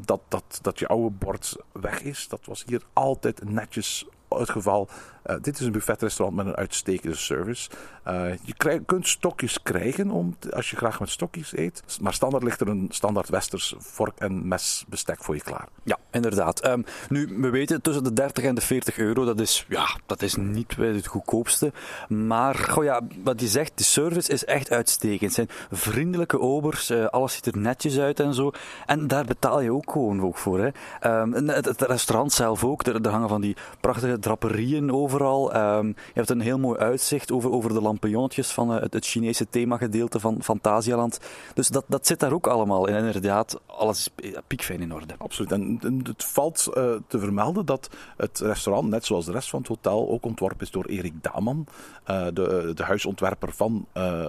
[0.05, 2.27] dat, dat, dat je oude bord weg is.
[2.27, 4.89] Dat was hier altijd netjes het geval.
[5.25, 7.69] Uh, dit is een buffetrestaurant met een uitstekende service.
[8.07, 11.83] Uh, je kunt stokjes krijgen om als je graag met stokjes eet.
[12.01, 15.67] Maar standaard ligt er een standaard westers vork en mes bestek voor je klaar.
[15.83, 16.67] Ja, inderdaad.
[16.67, 20.21] Um, nu, we weten tussen de 30 en de 40 euro, dat is, ja, dat
[20.21, 21.71] is niet het goedkoopste.
[22.07, 25.21] Maar goh, ja, wat je zegt, de service is echt uitstekend.
[25.21, 28.51] Het zijn vriendelijke obers, uh, alles ziet er netjes uit en zo.
[28.85, 30.59] En daar betaal je ook gewoon ook voor.
[30.59, 31.21] Hè.
[31.21, 35.55] Um, het, restaurant zelf ook, er, er hangen van die prachtige draperieën overal.
[35.77, 39.05] Um, je hebt een heel mooi uitzicht over, over de lampionnetjes van uh, het, het,
[39.05, 41.19] Chinese themagedeelte van Fantasialand.
[41.53, 42.95] Dus dat, dat zit daar ook allemaal in.
[42.95, 45.13] En inderdaad, alles is piekfijn in orde.
[45.17, 45.51] Absoluut.
[45.51, 46.73] En, het valt uh,
[47.07, 50.71] te vermelden dat het restaurant, net zoals de rest van het hotel, ook ontworpen is
[50.71, 51.65] door Erik Daman,
[52.05, 53.85] de, de huisontwerper van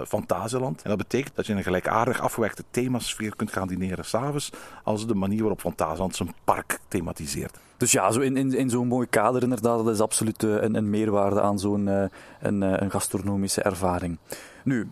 [0.06, 0.82] Fantasialand.
[0.82, 4.50] En dat betekent dat je een gelijkaardig afgewerkte themasfeer kunt gaan dineren s'avonds,
[4.82, 7.58] als de manier waarop Fantasialand zijn park thematiseert.
[7.76, 10.74] Dus ja, zo in, in, in zo'n mooi kader inderdaad, dat is absoluut uh, een,
[10.74, 12.04] een, meerwaarde aan zo'n uh,
[12.40, 14.18] een, een gastronomische ervaring.
[14.64, 14.88] Nu,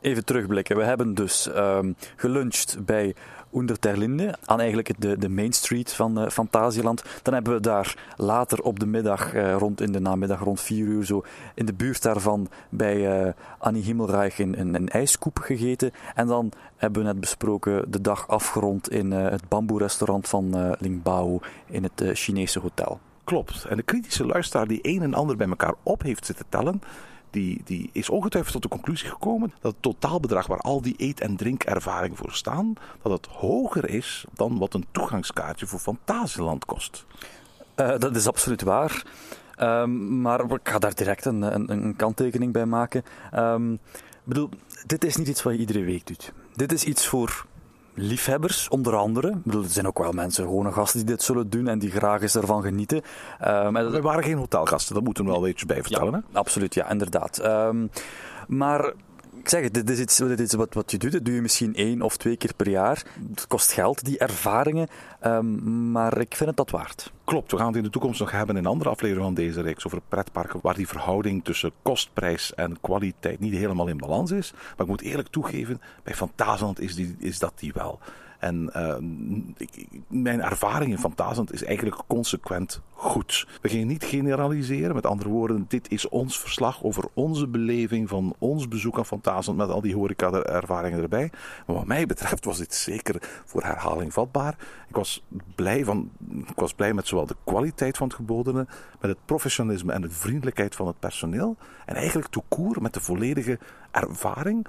[0.00, 0.76] even terugblikken.
[0.76, 3.14] We hebben dus um, geluncht bij
[3.56, 7.04] Onder Terlinde, aan eigenlijk de, de Main Street van uh, Fantasieland.
[7.22, 10.86] Dan hebben we daar later op de middag, uh, rond in de namiddag, rond 4
[10.86, 15.90] uur zo, in de buurt daarvan bij uh, Annie Himmelreich een, een, een ijskoep gegeten.
[16.14, 21.82] En dan hebben we net besproken de dag afgerond in het bamboe-restaurant van Lingbao in
[21.82, 23.00] het Chinese hotel.
[23.24, 23.64] Klopt.
[23.64, 26.80] En de kritische luisteraar die een en ander bij elkaar op heeft zitten tellen,
[27.30, 31.20] die, die is ongetwijfeld tot de conclusie gekomen dat het totaalbedrag waar al die eet-
[31.20, 37.06] en drinkervaringen voor staan, dat het hoger is dan wat een toegangskaartje voor Fantasieland kost.
[37.76, 39.04] Uh, dat is absoluut waar.
[39.60, 43.04] Um, maar ik ga daar direct een, een, een kanttekening bij maken.
[43.34, 44.48] Um, ik bedoel,
[44.86, 46.32] dit is niet iets wat je iedere week doet.
[46.54, 47.46] Dit is iets voor
[47.96, 49.28] liefhebbers, onder andere.
[49.28, 51.90] Ik bedoel, er zijn ook wel mensen, gewone gasten, die dit zullen doen en die
[51.90, 53.02] graag eens ervan genieten.
[53.46, 56.12] Um, we waren geen hotelgasten, dat moeten we wel beetje bij vertellen.
[56.12, 56.38] Ja, hè?
[56.38, 57.44] Absoluut, ja, inderdaad.
[57.44, 57.90] Um,
[58.48, 58.92] maar
[59.46, 60.00] ik zeg dit is
[60.40, 61.12] iets, wat, wat je doet.
[61.12, 63.04] Dat doe je misschien één of twee keer per jaar.
[63.30, 64.88] Het kost geld, die ervaringen.
[65.24, 67.12] Um, maar ik vind het dat waard.
[67.24, 69.86] Klopt, we gaan het in de toekomst nog hebben in andere aflevering van deze reeks
[69.86, 74.52] over pretparken, waar die verhouding tussen kostprijs en kwaliteit niet helemaal in balans is.
[74.52, 77.98] Maar ik moet eerlijk toegeven, bij Fantasieland is, is dat die wel.
[78.38, 78.70] En
[79.56, 83.46] ik, mijn ervaring in Fantasend is eigenlijk consequent goed.
[83.62, 84.94] We gaan niet generaliseren.
[84.94, 89.56] Met andere woorden, dit is ons verslag over onze beleving van ons bezoek aan Fantasend
[89.56, 91.30] met al die horeca-ervaringen erbij.
[91.66, 94.56] Maar wat mij betreft was dit zeker voor herhaling vatbaar.
[94.88, 95.24] Ik was
[95.54, 96.10] blij, van,
[96.46, 98.66] ik was blij met zowel de kwaliteit van het gebodene,
[99.00, 101.56] met het professionalisme en de vriendelijkheid van het personeel.
[101.86, 103.58] En eigenlijk toekoer met de volledige
[103.90, 104.66] ervaring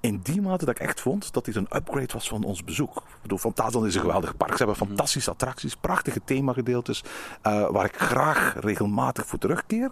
[0.00, 2.96] in die mate dat ik echt vond dat dit een upgrade was van ons bezoek.
[2.96, 4.50] Ik bedoel, Fantasieland is een geweldig park.
[4.50, 4.86] Ze hebben Mhm.
[4.86, 7.04] fantastische attracties, prachtige themagedeeltes,
[7.46, 9.90] uh, waar ik graag regelmatig voor terugkeer.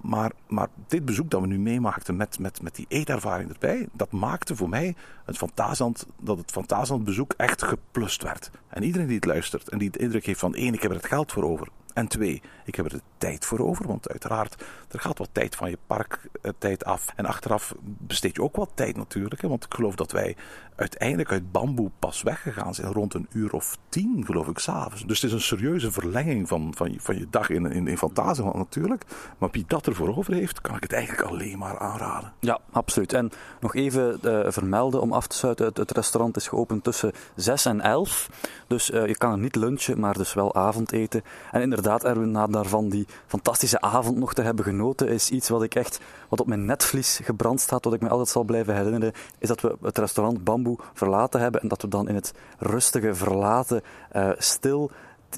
[0.00, 4.10] Maar, maar dit bezoek dat we nu meemaakten met, met, met die eetervaring erbij, dat
[4.12, 8.50] maakte voor mij het Fantasieland, dat het Fantasieland bezoek echt geplust werd.
[8.68, 10.96] En iedereen die het luistert en die de indruk heeft van één, ik heb er
[10.96, 11.68] het geld voor over.
[11.98, 15.56] En twee, ik heb er de tijd voor over, want uiteraard, er gaat wat tijd
[15.56, 17.06] van je parktijd af.
[17.16, 20.36] En achteraf besteed je ook wat tijd natuurlijk, want ik geloof dat wij
[20.78, 25.06] uiteindelijk uit bamboe pas weggegaan zijn rond een uur of tien, geloof ik, s'avonds.
[25.06, 27.98] Dus het is een serieuze verlenging van, van, je, van je dag in, in, in
[28.52, 29.04] natuurlijk.
[29.38, 32.32] Maar wie dat ervoor over heeft, kan ik het eigenlijk alleen maar aanraden.
[32.40, 33.12] Ja, absoluut.
[33.12, 33.30] En
[33.60, 37.80] nog even uh, vermelden om af te sluiten, het, restaurant is geopend tussen 6 en
[37.80, 38.30] 11.
[38.66, 41.22] Dus uh, je kan er niet lunchen, maar dus wel avondeten.
[41.50, 45.62] En inderdaad, Erwin, na daarvan die fantastische avond nog te hebben genoten, is iets wat
[45.62, 49.12] ik echt, wat op mijn netvlies gebrand staat, wat ik me altijd zal blijven herinneren,
[49.38, 53.14] is dat we het restaurant Bamboe verlaten hebben en dat we dan in het rustige,
[53.14, 53.82] verlaten,
[54.16, 54.90] uh, stil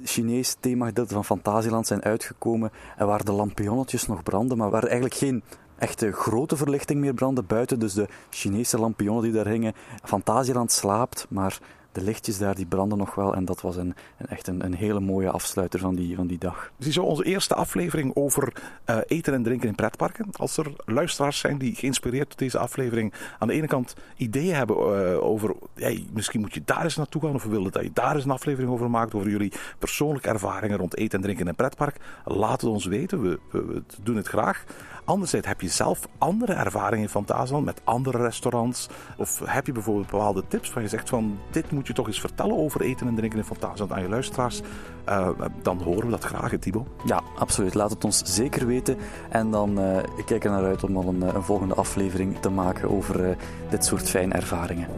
[0.05, 5.15] Chinees themagedeelte van Fantasieland zijn uitgekomen en waar de lampionnetjes nog branden, maar waar eigenlijk
[5.15, 5.43] geen
[5.79, 9.75] echte grote verlichting meer brandde buiten, dus de Chinese lampionnen die daar hingen.
[10.03, 11.59] Fantasieland slaapt, maar
[11.93, 13.35] de lichtjes daar die branden nog wel.
[13.35, 16.71] En dat was een, een echt een, hele mooie afsluiter van die, van die dag.
[17.01, 18.53] Onze eerste aflevering over
[18.87, 20.27] uh, eten en drinken in pretparken.
[20.33, 24.77] Als er luisteraars zijn die geïnspireerd door deze aflevering aan de ene kant ideeën hebben
[24.77, 27.91] uh, over, hey, misschien moet je daar eens naartoe gaan of we willen dat je
[27.93, 31.55] daar eens een aflevering over maakt, over jullie persoonlijke ervaringen rond eten en drinken in
[31.55, 33.23] pretpark, laat het ons weten.
[33.23, 34.65] We, we, we doen het graag.
[35.11, 38.89] Anderzijds heb je zelf andere ervaringen in Fantasieland met andere restaurants?
[39.17, 42.21] Of heb je bijvoorbeeld bepaalde tips van je zegt van dit moet je toch eens
[42.21, 44.61] vertellen over eten en drinken in Fantasieland aan je luisteraars?
[45.09, 45.29] Uh,
[45.63, 46.87] dan horen we dat graag, Thibaut.
[47.05, 47.75] Ja, absoluut.
[47.75, 48.97] Laat het ons zeker weten.
[49.29, 52.51] En dan uh, ik kijk er naar uit om al een, een volgende aflevering te
[52.51, 53.37] maken over uh,
[53.71, 54.89] dit soort fijne ervaringen.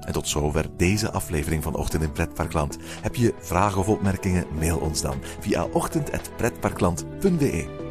[0.00, 2.78] En tot zover deze aflevering van Ochtend in Pretparkland.
[3.00, 4.46] Heb je vragen of opmerkingen?
[4.58, 7.90] Mail ons dan via ochtend.pretparkland.be.